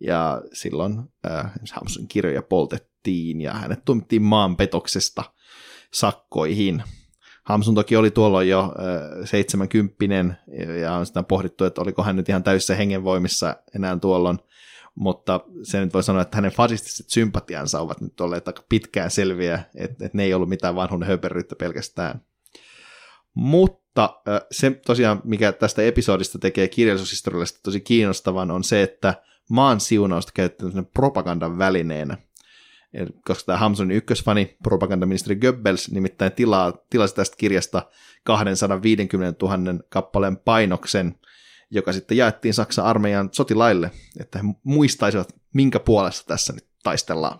[0.00, 0.98] ja silloin
[1.30, 5.24] äh, Hamsun kirjoja poltettiin, ja hänet tuomittiin maanpetoksesta
[5.94, 6.82] sakkoihin.
[7.48, 8.72] Hamsun toki oli tuolloin jo
[9.24, 10.04] 70
[10.80, 14.38] ja on sitä pohdittu, että oliko hän nyt ihan täysissä hengenvoimissa enää tuolloin,
[14.94, 19.54] mutta se nyt voi sanoa, että hänen fasistiset sympatiansa ovat nyt olleet aika pitkään selviä,
[19.74, 22.20] että, että ne ei ollut mitään vanhuuden höperyyttä pelkästään.
[23.34, 24.20] Mutta
[24.50, 29.14] se tosiaan, mikä tästä episodista tekee kirjallisuushistoriallisesti tosi kiinnostavan, on se, että
[29.50, 32.16] maan siunausta käytetään propagandan välineenä.
[33.24, 37.82] Koska tämä Hamsunin ykkösfani, propagandaministeri Goebbels, nimittäin tilaa, tilasi tästä kirjasta
[38.24, 39.58] 250 000
[39.88, 41.14] kappaleen painoksen,
[41.70, 47.38] joka sitten jaettiin Saksan armeijan sotilaille, että he muistaisivat, minkä puolesta tässä nyt taistellaan.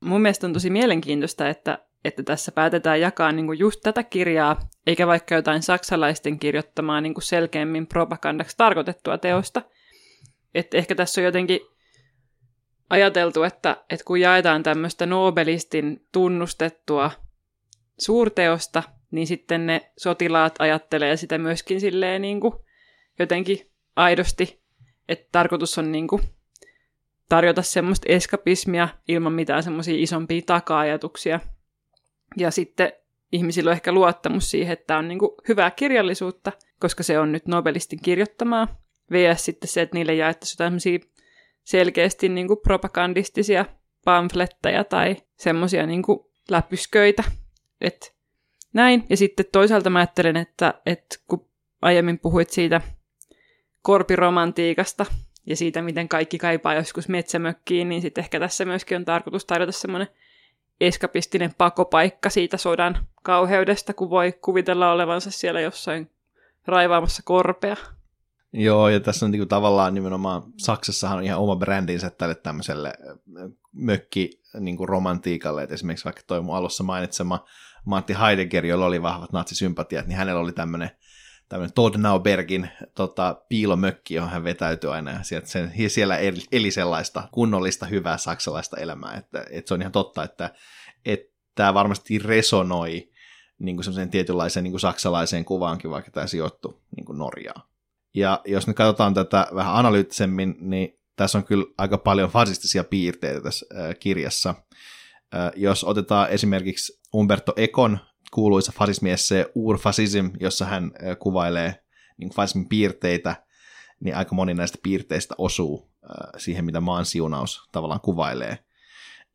[0.00, 4.68] Mun mielestä on tosi mielenkiintoista, että että tässä päätetään jakaa niin kuin just tätä kirjaa,
[4.86, 9.62] eikä vaikka jotain saksalaisten kirjoittamaa niin kuin selkeämmin propagandaksi tarkoitettua teosta.
[10.54, 11.60] Että ehkä tässä on jotenkin
[12.90, 17.10] ajateltu, että, että kun jaetaan tämmöistä Nobelistin tunnustettua
[17.98, 22.54] suurteosta, niin sitten ne sotilaat ajattelee sitä myöskin silleen niin kuin
[23.18, 24.60] jotenkin aidosti,
[25.08, 26.22] että tarkoitus on niin kuin
[27.28, 31.40] tarjota semmoista eskapismia ilman mitään semmoisia isompia taka-ajatuksia–
[32.36, 32.92] ja sitten
[33.32, 37.46] ihmisillä on ehkä luottamus siihen, että on niin kuin hyvää kirjallisuutta, koska se on nyt
[37.46, 38.80] Nobelistin kirjoittamaa.
[39.12, 40.98] VS sitten se, että niille jaettaisiin tämmöisiä
[41.68, 43.64] selkeästi niin kuin propagandistisia
[44.04, 46.02] pamfletteja tai semmoisia niin
[46.50, 47.24] läpysköitä.
[47.80, 48.14] Et
[48.72, 49.04] näin.
[49.10, 51.48] Ja sitten toisaalta mä ajattelen, että, että kun
[51.82, 52.80] aiemmin puhuit siitä
[53.82, 55.06] korpiromantiikasta
[55.46, 59.72] ja siitä, miten kaikki kaipaa joskus metsämökkiin, niin sitten ehkä tässä myöskin on tarkoitus tarjota
[59.72, 60.08] semmoinen
[60.80, 66.10] eskapistinen pakopaikka siitä sodan kauheudesta, kun voi kuvitella olevansa siellä jossain
[66.66, 67.76] raivaamassa korpea.
[68.52, 72.92] Joo, ja tässä on niinku tavallaan nimenomaan, Saksassahan on ihan oma brändinsä tälle tämmöiselle
[73.72, 77.44] mökki niinku romantiikalle, että esimerkiksi vaikka toi mun alussa mainitsema
[77.84, 80.90] Matti Heidegger, jolla oli vahvat natsisympatiat, niin hänellä oli tämmöinen
[81.48, 86.18] tämmöinen Todnaubergin tota, piilomökki, johon hän vetäytyi aina, ja sieltä sen, siellä
[86.52, 90.54] eli sellaista kunnollista, hyvää saksalaista elämää, että, että se on ihan totta, että,
[91.04, 93.10] että tämä varmasti resonoi
[93.58, 97.62] niin kuin tietynlaiseen niin kuin saksalaiseen kuvaankin, vaikka tämä sijoittuu niin kuin Norjaan.
[98.18, 103.40] Ja jos nyt katsotaan tätä vähän analyyttisemmin, niin tässä on kyllä aika paljon fasistisia piirteitä
[103.40, 103.66] tässä
[104.00, 104.54] kirjassa.
[105.56, 107.98] Jos otetaan esimerkiksi Umberto Econ
[108.32, 111.84] kuuluisa fasismiesse Urfasism, jossa hän kuvailee
[112.16, 113.36] niin fasismin piirteitä,
[114.00, 115.90] niin aika moni näistä piirteistä osuu
[116.36, 118.58] siihen, mitä maan siunaus tavallaan kuvailee.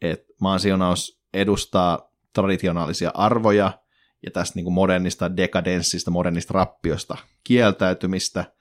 [0.02, 3.80] Et maan siunaus edustaa traditionaalisia arvoja
[4.26, 8.53] ja tästä niin kuin modernista dekadenssista, modernista rappiosta kieltäytymistä.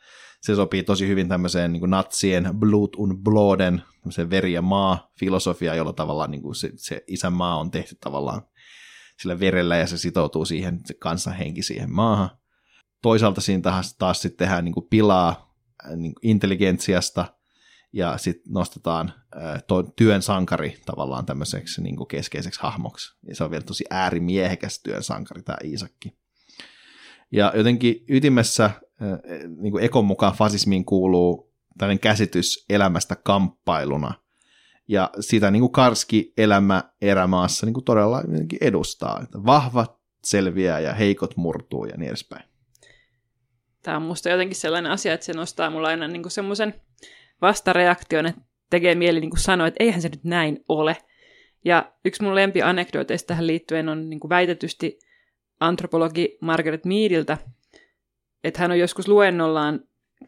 [0.42, 3.82] Se sopii tosi hyvin tämmöiseen niin kuin natsien blood und bloden,
[4.30, 8.42] veri ja maa filosofia, jolla tavallaan niin kuin se, se isänmaa on tehty tavallaan
[9.20, 12.30] sillä verellä ja se sitoutuu siihen se kansanhenki siihen maahan.
[13.02, 15.54] Toisaalta siinä taas, taas sitten tehdään niin kuin pilaa
[15.86, 17.34] äh, niin kuin intelligentsiasta
[17.92, 23.18] ja sitten nostetaan äh, to, työn sankari tavallaan tämmöiseksi niin kuin keskeiseksi hahmoksi.
[23.28, 26.21] Ja se on vielä tosi äärimiehekäs työn sankari tämä Iisakki.
[27.32, 28.80] Ja jotenkin ytimessä äh,
[29.56, 34.14] niin kuin Ekon mukaan fasismiin kuuluu tällainen käsitys elämästä kamppailuna,
[34.88, 38.22] ja sitä niin kuin karski elämä erämaassa niin kuin todella
[38.60, 39.20] edustaa.
[39.22, 42.44] Että vahvat selviää ja heikot murtuu ja niin edespäin.
[43.82, 46.74] Tämä on musta jotenkin sellainen asia, että se nostaa mulla aina niin semmoisen
[47.42, 50.96] vastareaktion, että tekee mieli niin kuin sanoa, että eihän se nyt näin ole.
[51.64, 54.98] Ja yksi mun anekdooteista tähän liittyen on niin kuin väitetysti
[55.66, 57.38] antropologi Margaret Meadiltä,
[58.44, 59.80] että hän on joskus luennollaan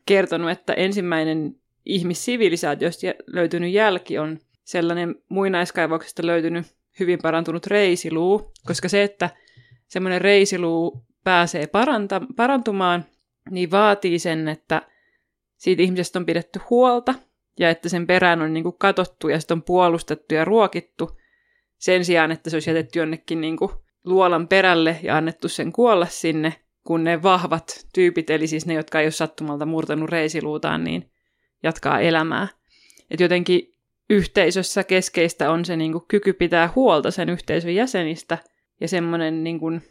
[0.07, 6.67] kertonut, että ensimmäinen ihmissivilisaatiosta löytynyt jälki on sellainen muinaiskaivoksesta löytynyt
[7.01, 9.31] hyvin parantunut reisiluu, koska se, että
[9.87, 13.05] semmoinen reisiluu pääsee paranta- parantumaan,
[13.51, 14.83] niin vaatii sen, että
[15.57, 17.15] siitä ihmisestä on pidetty huolta
[17.59, 21.21] ja että sen perään on niin kuin katottu ja sitten on puolustettu ja ruokittu
[21.79, 23.71] sen sijaan, että se olisi jätetty jonnekin niin kuin
[24.05, 29.01] luolan perälle ja annettu sen kuolla sinne, kun ne vahvat tyypit, eli siis ne, jotka
[29.01, 31.11] ei ole sattumalta murtanut reisiluutaan, niin
[31.63, 32.49] jatkaa elämää.
[33.11, 33.75] Et jotenkin
[34.11, 38.39] yhteisössä keskeistä on se niin kuin, kyky pitää huolta sen yhteisön jäsenistä
[38.81, 39.83] ja semmoinen, niin kuin,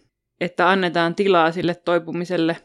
[0.41, 2.57] että annetaan tilaa sille toipumiselle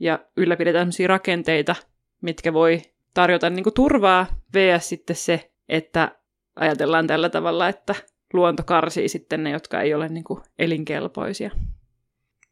[0.00, 1.76] ja ylläpidetään sellaisia rakenteita,
[2.22, 2.82] mitkä voi
[3.14, 4.88] tarjota niin kuin turvaa, vs.
[4.88, 6.18] sitten se, että
[6.56, 7.94] ajatellaan tällä tavalla, että
[8.34, 11.50] luonto karsii sitten ne, jotka ei ole niin kuin elinkelpoisia.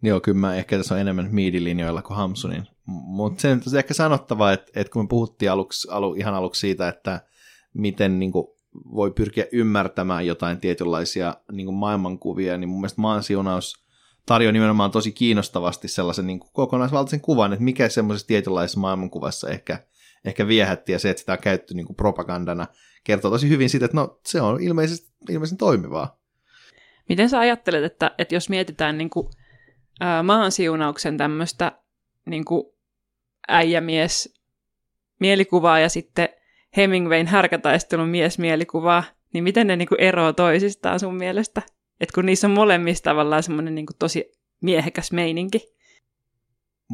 [0.03, 2.67] Joo, kyllä mä ehkä tässä on enemmän miidilinjoilla kuin Hamsunin.
[2.87, 6.89] Mutta se on ehkä sanottava, että, että kun me puhuttiin aluksi, alu, ihan aluksi siitä,
[6.89, 7.21] että
[7.75, 8.47] miten niin kuin,
[8.95, 13.85] voi pyrkiä ymmärtämään jotain tietynlaisia niin kuin maailmankuvia, niin mun mielestä maan siunaus
[14.27, 19.79] tarjoaa nimenomaan tosi kiinnostavasti sellaisen niin kuin kokonaisvaltaisen kuvan, että mikä semmoisessa tietynlaisessa maailmankuvassa ehkä,
[20.25, 22.67] ehkä viehätti ja se, että sitä on käytetty niin kuin propagandana,
[23.05, 26.21] kertoo tosi hyvin siitä, että no, se on ilmeisesti, ilmeisesti toimivaa.
[27.09, 29.29] Miten sä ajattelet, että, että jos mietitään niin kuin,
[30.01, 31.73] ää, maan siunauksen tämmöistä
[32.27, 32.65] niin kuin
[33.49, 34.35] äijämies
[35.21, 36.29] mielikuvaa ja sitten
[36.77, 41.63] Hemingwayn härkätaistelun miesmielikuvaa, niin miten ne niinku eroaa toisistaan sun mielestä?
[42.01, 45.75] Et kun niissä on molemmissa tavallaan semmoinen niinku tosi miehekäs meininki.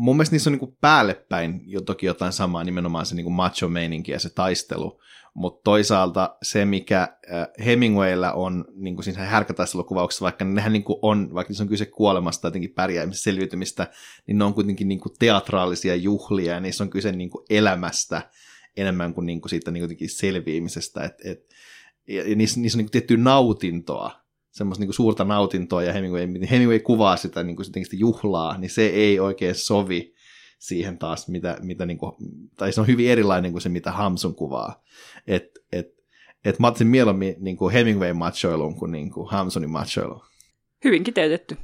[0.00, 4.20] Mun mielestä niissä on niinku päällepäin jo toki jotain samaa, nimenomaan se niinku macho-meininki ja
[4.20, 5.00] se taistelu,
[5.34, 10.98] mutta toisaalta se, mikä äh, Hemingwaylla on niin kuin siinä härkätaistelukuvauksessa, vaikka nehän niin kuin
[11.02, 13.86] on, vaikka se on kyse kuolemasta jotenkin pärjäämisestä, selviytymistä,
[14.26, 18.22] niin ne on kuitenkin niin kuin teatraalisia juhlia ja niissä on kyse niin kuin elämästä
[18.76, 21.04] enemmän kuin, niin kuin siitä niin kuin selviämisestä.
[21.04, 21.54] Et, et,
[22.08, 24.12] ja niissä, niissä on niin kuin tiettyä nautintoa,
[24.58, 28.86] semmoista niin suurta nautintoa, ja Hemingway, Hemingway kuvaa sitä, niin kuin sitä juhlaa, niin se
[28.86, 30.14] ei oikein sovi
[30.58, 32.12] siihen taas, mitä, mitä niin kuin,
[32.56, 34.82] tai se on hyvin erilainen kuin se, mitä Hamsun kuvaa.
[35.26, 35.86] Et, et,
[36.44, 40.22] et mä ottaisin mieluummin niin kuin Hemingway machoilun kuin, niin kuin Hamsunin machoilun.
[40.84, 41.56] Hyvin kiteytetty.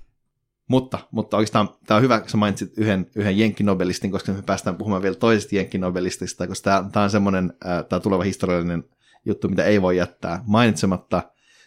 [0.69, 4.77] Mutta, mutta oikeastaan tämä on hyvä, kun sä mainitsit yhden, yhden jenkkinobelistin, koska me päästään
[4.77, 7.53] puhumaan vielä toisesta jenkkinobelistista, koska tämä, tämä on semmoinen
[7.89, 8.85] tämä tuleva historiallinen
[9.27, 11.23] juttu, mitä ei voi jättää mainitsematta,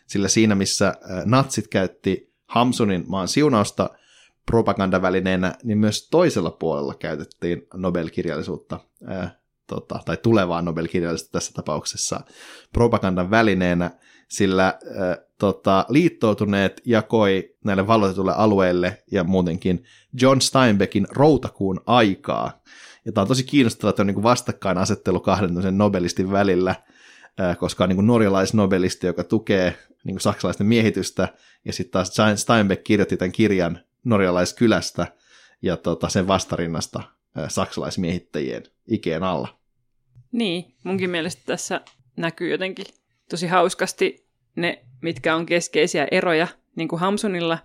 [0.08, 0.94] sillä siinä, missä
[1.26, 3.90] natsit käytti Hamsunin maan siunausta
[4.46, 12.22] propagandavälineenä, niin myös toisella puolella käytettiin Nobel-kirjallisuutta, ää, tota, tai tulevaa Nobel-kirjallisuutta tässä tapauksessa
[12.74, 13.92] propagandan välineenä,
[14.28, 19.84] sillä ää, tota, liittoutuneet jakoi näille valloitetuille alueille ja muutenkin
[20.22, 22.62] John Steinbeckin routakuun aikaa.
[23.06, 26.76] Ja tämä on tosi kiinnostavaa, että on niin vastakkainasettelu kahden nobelistin välillä,
[27.60, 31.28] koska on niin norjalaisnobelisti, joka tukee niin saksalaisten miehitystä,
[31.66, 35.08] ja sitten taas Steinbeck kirjoitti tämän kirjan norjalaiskylästä
[35.62, 37.04] ja tota, sen vastarinnasta
[37.48, 39.60] saksalaismiehittäjien ikeen alla.
[40.32, 41.82] Niin, munkin mielestä tässä
[42.18, 42.86] näkyy jotenkin
[43.30, 47.60] tosi hauskasti ne, mitkä on keskeisiä eroja, niin kuin Hamsunilla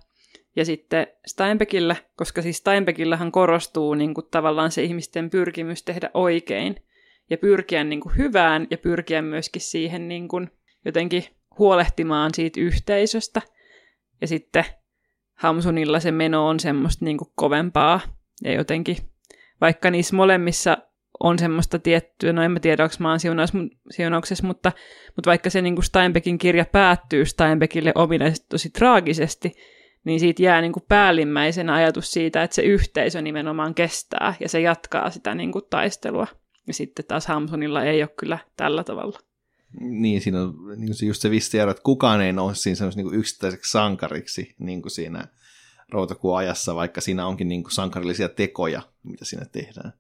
[0.56, 6.76] ja sitten Steinbeckillä, koska siis Steinbeckillähän korostuu niin kuin tavallaan se ihmisten pyrkimys tehdä oikein
[7.30, 10.50] ja pyrkiä niin kuin hyvään ja pyrkiä myöskin siihen niin kuin
[10.84, 11.24] jotenkin
[11.58, 13.42] huolehtimaan siitä yhteisöstä.
[14.20, 14.64] Ja sitten
[15.34, 18.00] Hamsunilla se meno on semmoista niin kuin kovempaa
[18.44, 18.96] ja jotenkin,
[19.60, 20.78] vaikka niissä molemmissa
[21.20, 23.20] on semmoista tiettyä, no en mä tiedä, onko mä oon
[23.90, 24.72] siunauksessa, mutta,
[25.16, 29.52] mutta vaikka se niin kuin Steinbeckin kirja päättyy Steinbeckille ominaisesti tosi traagisesti,
[30.04, 34.60] niin siitä jää niin kuin päällimmäisen ajatus siitä, että se yhteisö nimenomaan kestää ja se
[34.60, 36.26] jatkaa sitä niin kuin taistelua.
[36.66, 39.18] Ja sitten taas Hamsunilla ei ole kyllä tällä tavalla.
[39.80, 43.70] Niin, siinä on niin se, just se vissi että kukaan ei nouse siinä niin yksittäiseksi
[43.70, 45.28] sankariksi niin kuin siinä
[45.88, 49.92] routakuun ajassa, vaikka siinä onkin niin kuin sankarillisia tekoja, mitä siinä tehdään.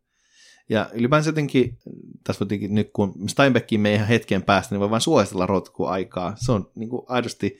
[0.68, 1.78] Ja ylipäänsä jotenkin,
[2.24, 6.36] tässä jotenkin nyt kun Steinbeckin me ihan hetken päästä, niin voi vain suositella routakuun aikaa.
[6.36, 7.58] Se on niin kuin aidosti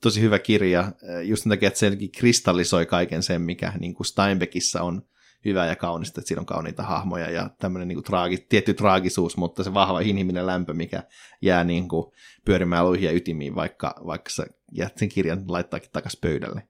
[0.00, 0.92] tosi hyvä kirja,
[1.24, 5.02] just sen takia, että se kristallisoi kaiken sen, mikä niin kuin Steinbeckissä on
[5.44, 9.36] hyvää ja kaunista, että siinä on kauniita hahmoja ja tämmöinen niin kuin traagi, tietty traagisuus,
[9.36, 11.02] mutta se vahva inhimillinen lämpö, mikä
[11.42, 12.12] jää niin kuin
[12.44, 16.68] pyörimään luihin ja ytimiin, vaikka, vaikka sä jäät sen kirjan laittaakin takaisin pöydälle.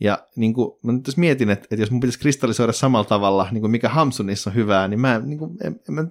[0.00, 3.60] Ja niin kuin, mä nyt mietin, että, että jos mun pitäisi kristallisoida samalla tavalla, niin
[3.60, 6.04] kuin mikä Hamsunissa on hyvää, niin mä, niin kuin, en, en mä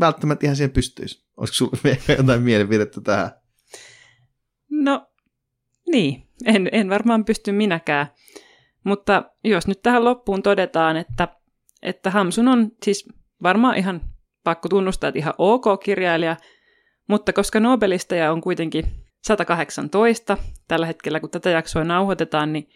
[0.00, 1.26] välttämättä ihan siihen pystyisi.
[1.36, 3.30] Olisiko sulla jotain mielipidettä tähän?
[4.70, 5.06] No,
[5.90, 6.22] niin.
[6.44, 8.06] En, en varmaan pysty minäkään.
[8.86, 11.28] Mutta jos nyt tähän loppuun todetaan, että,
[11.82, 13.08] että Hamsun on siis
[13.42, 14.00] varmaan ihan
[14.44, 16.36] pakko tunnustaa, että ihan ok kirjailija,
[17.08, 18.84] mutta koska Nobelisteja on kuitenkin
[19.24, 20.36] 118
[20.68, 22.68] tällä hetkellä, kun tätä jaksoa nauhoitetaan, niin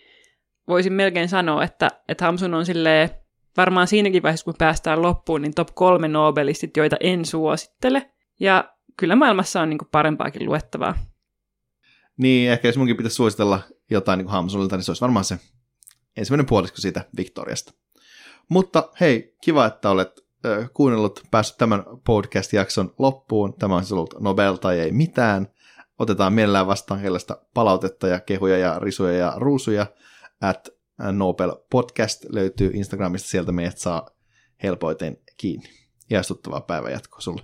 [0.69, 3.11] voisin melkein sanoa, että, että Hamsun on silleen,
[3.57, 8.11] varmaan siinäkin vaiheessa, kun päästään loppuun, niin top kolme Nobelistit, joita en suosittele.
[8.41, 10.95] Ja kyllä maailmassa on niin parempaakin luettavaa.
[12.17, 15.39] Niin, ehkä jos munkin pitäisi suositella jotain niin Hamsunilta, niin se olisi varmaan se
[16.17, 17.73] ensimmäinen puolisko siitä Victoriasta.
[18.49, 20.27] Mutta hei, kiva, että olet
[20.75, 23.55] kuunnellut, päässyt tämän podcast-jakson loppuun.
[23.59, 25.49] Tämä on siis ollut Nobel tai ei mitään.
[25.99, 29.87] Otetaan mielellään vastaan hellaista palautetta ja kehuja ja risuja ja ruusuja.
[30.41, 30.69] At
[31.13, 34.11] Nobel Podcast löytyy Instagramista, sieltä meidät saa
[34.63, 35.69] helpoiten kiinni.
[36.11, 37.43] Ihastuttavaa päivänjatkoa sulle.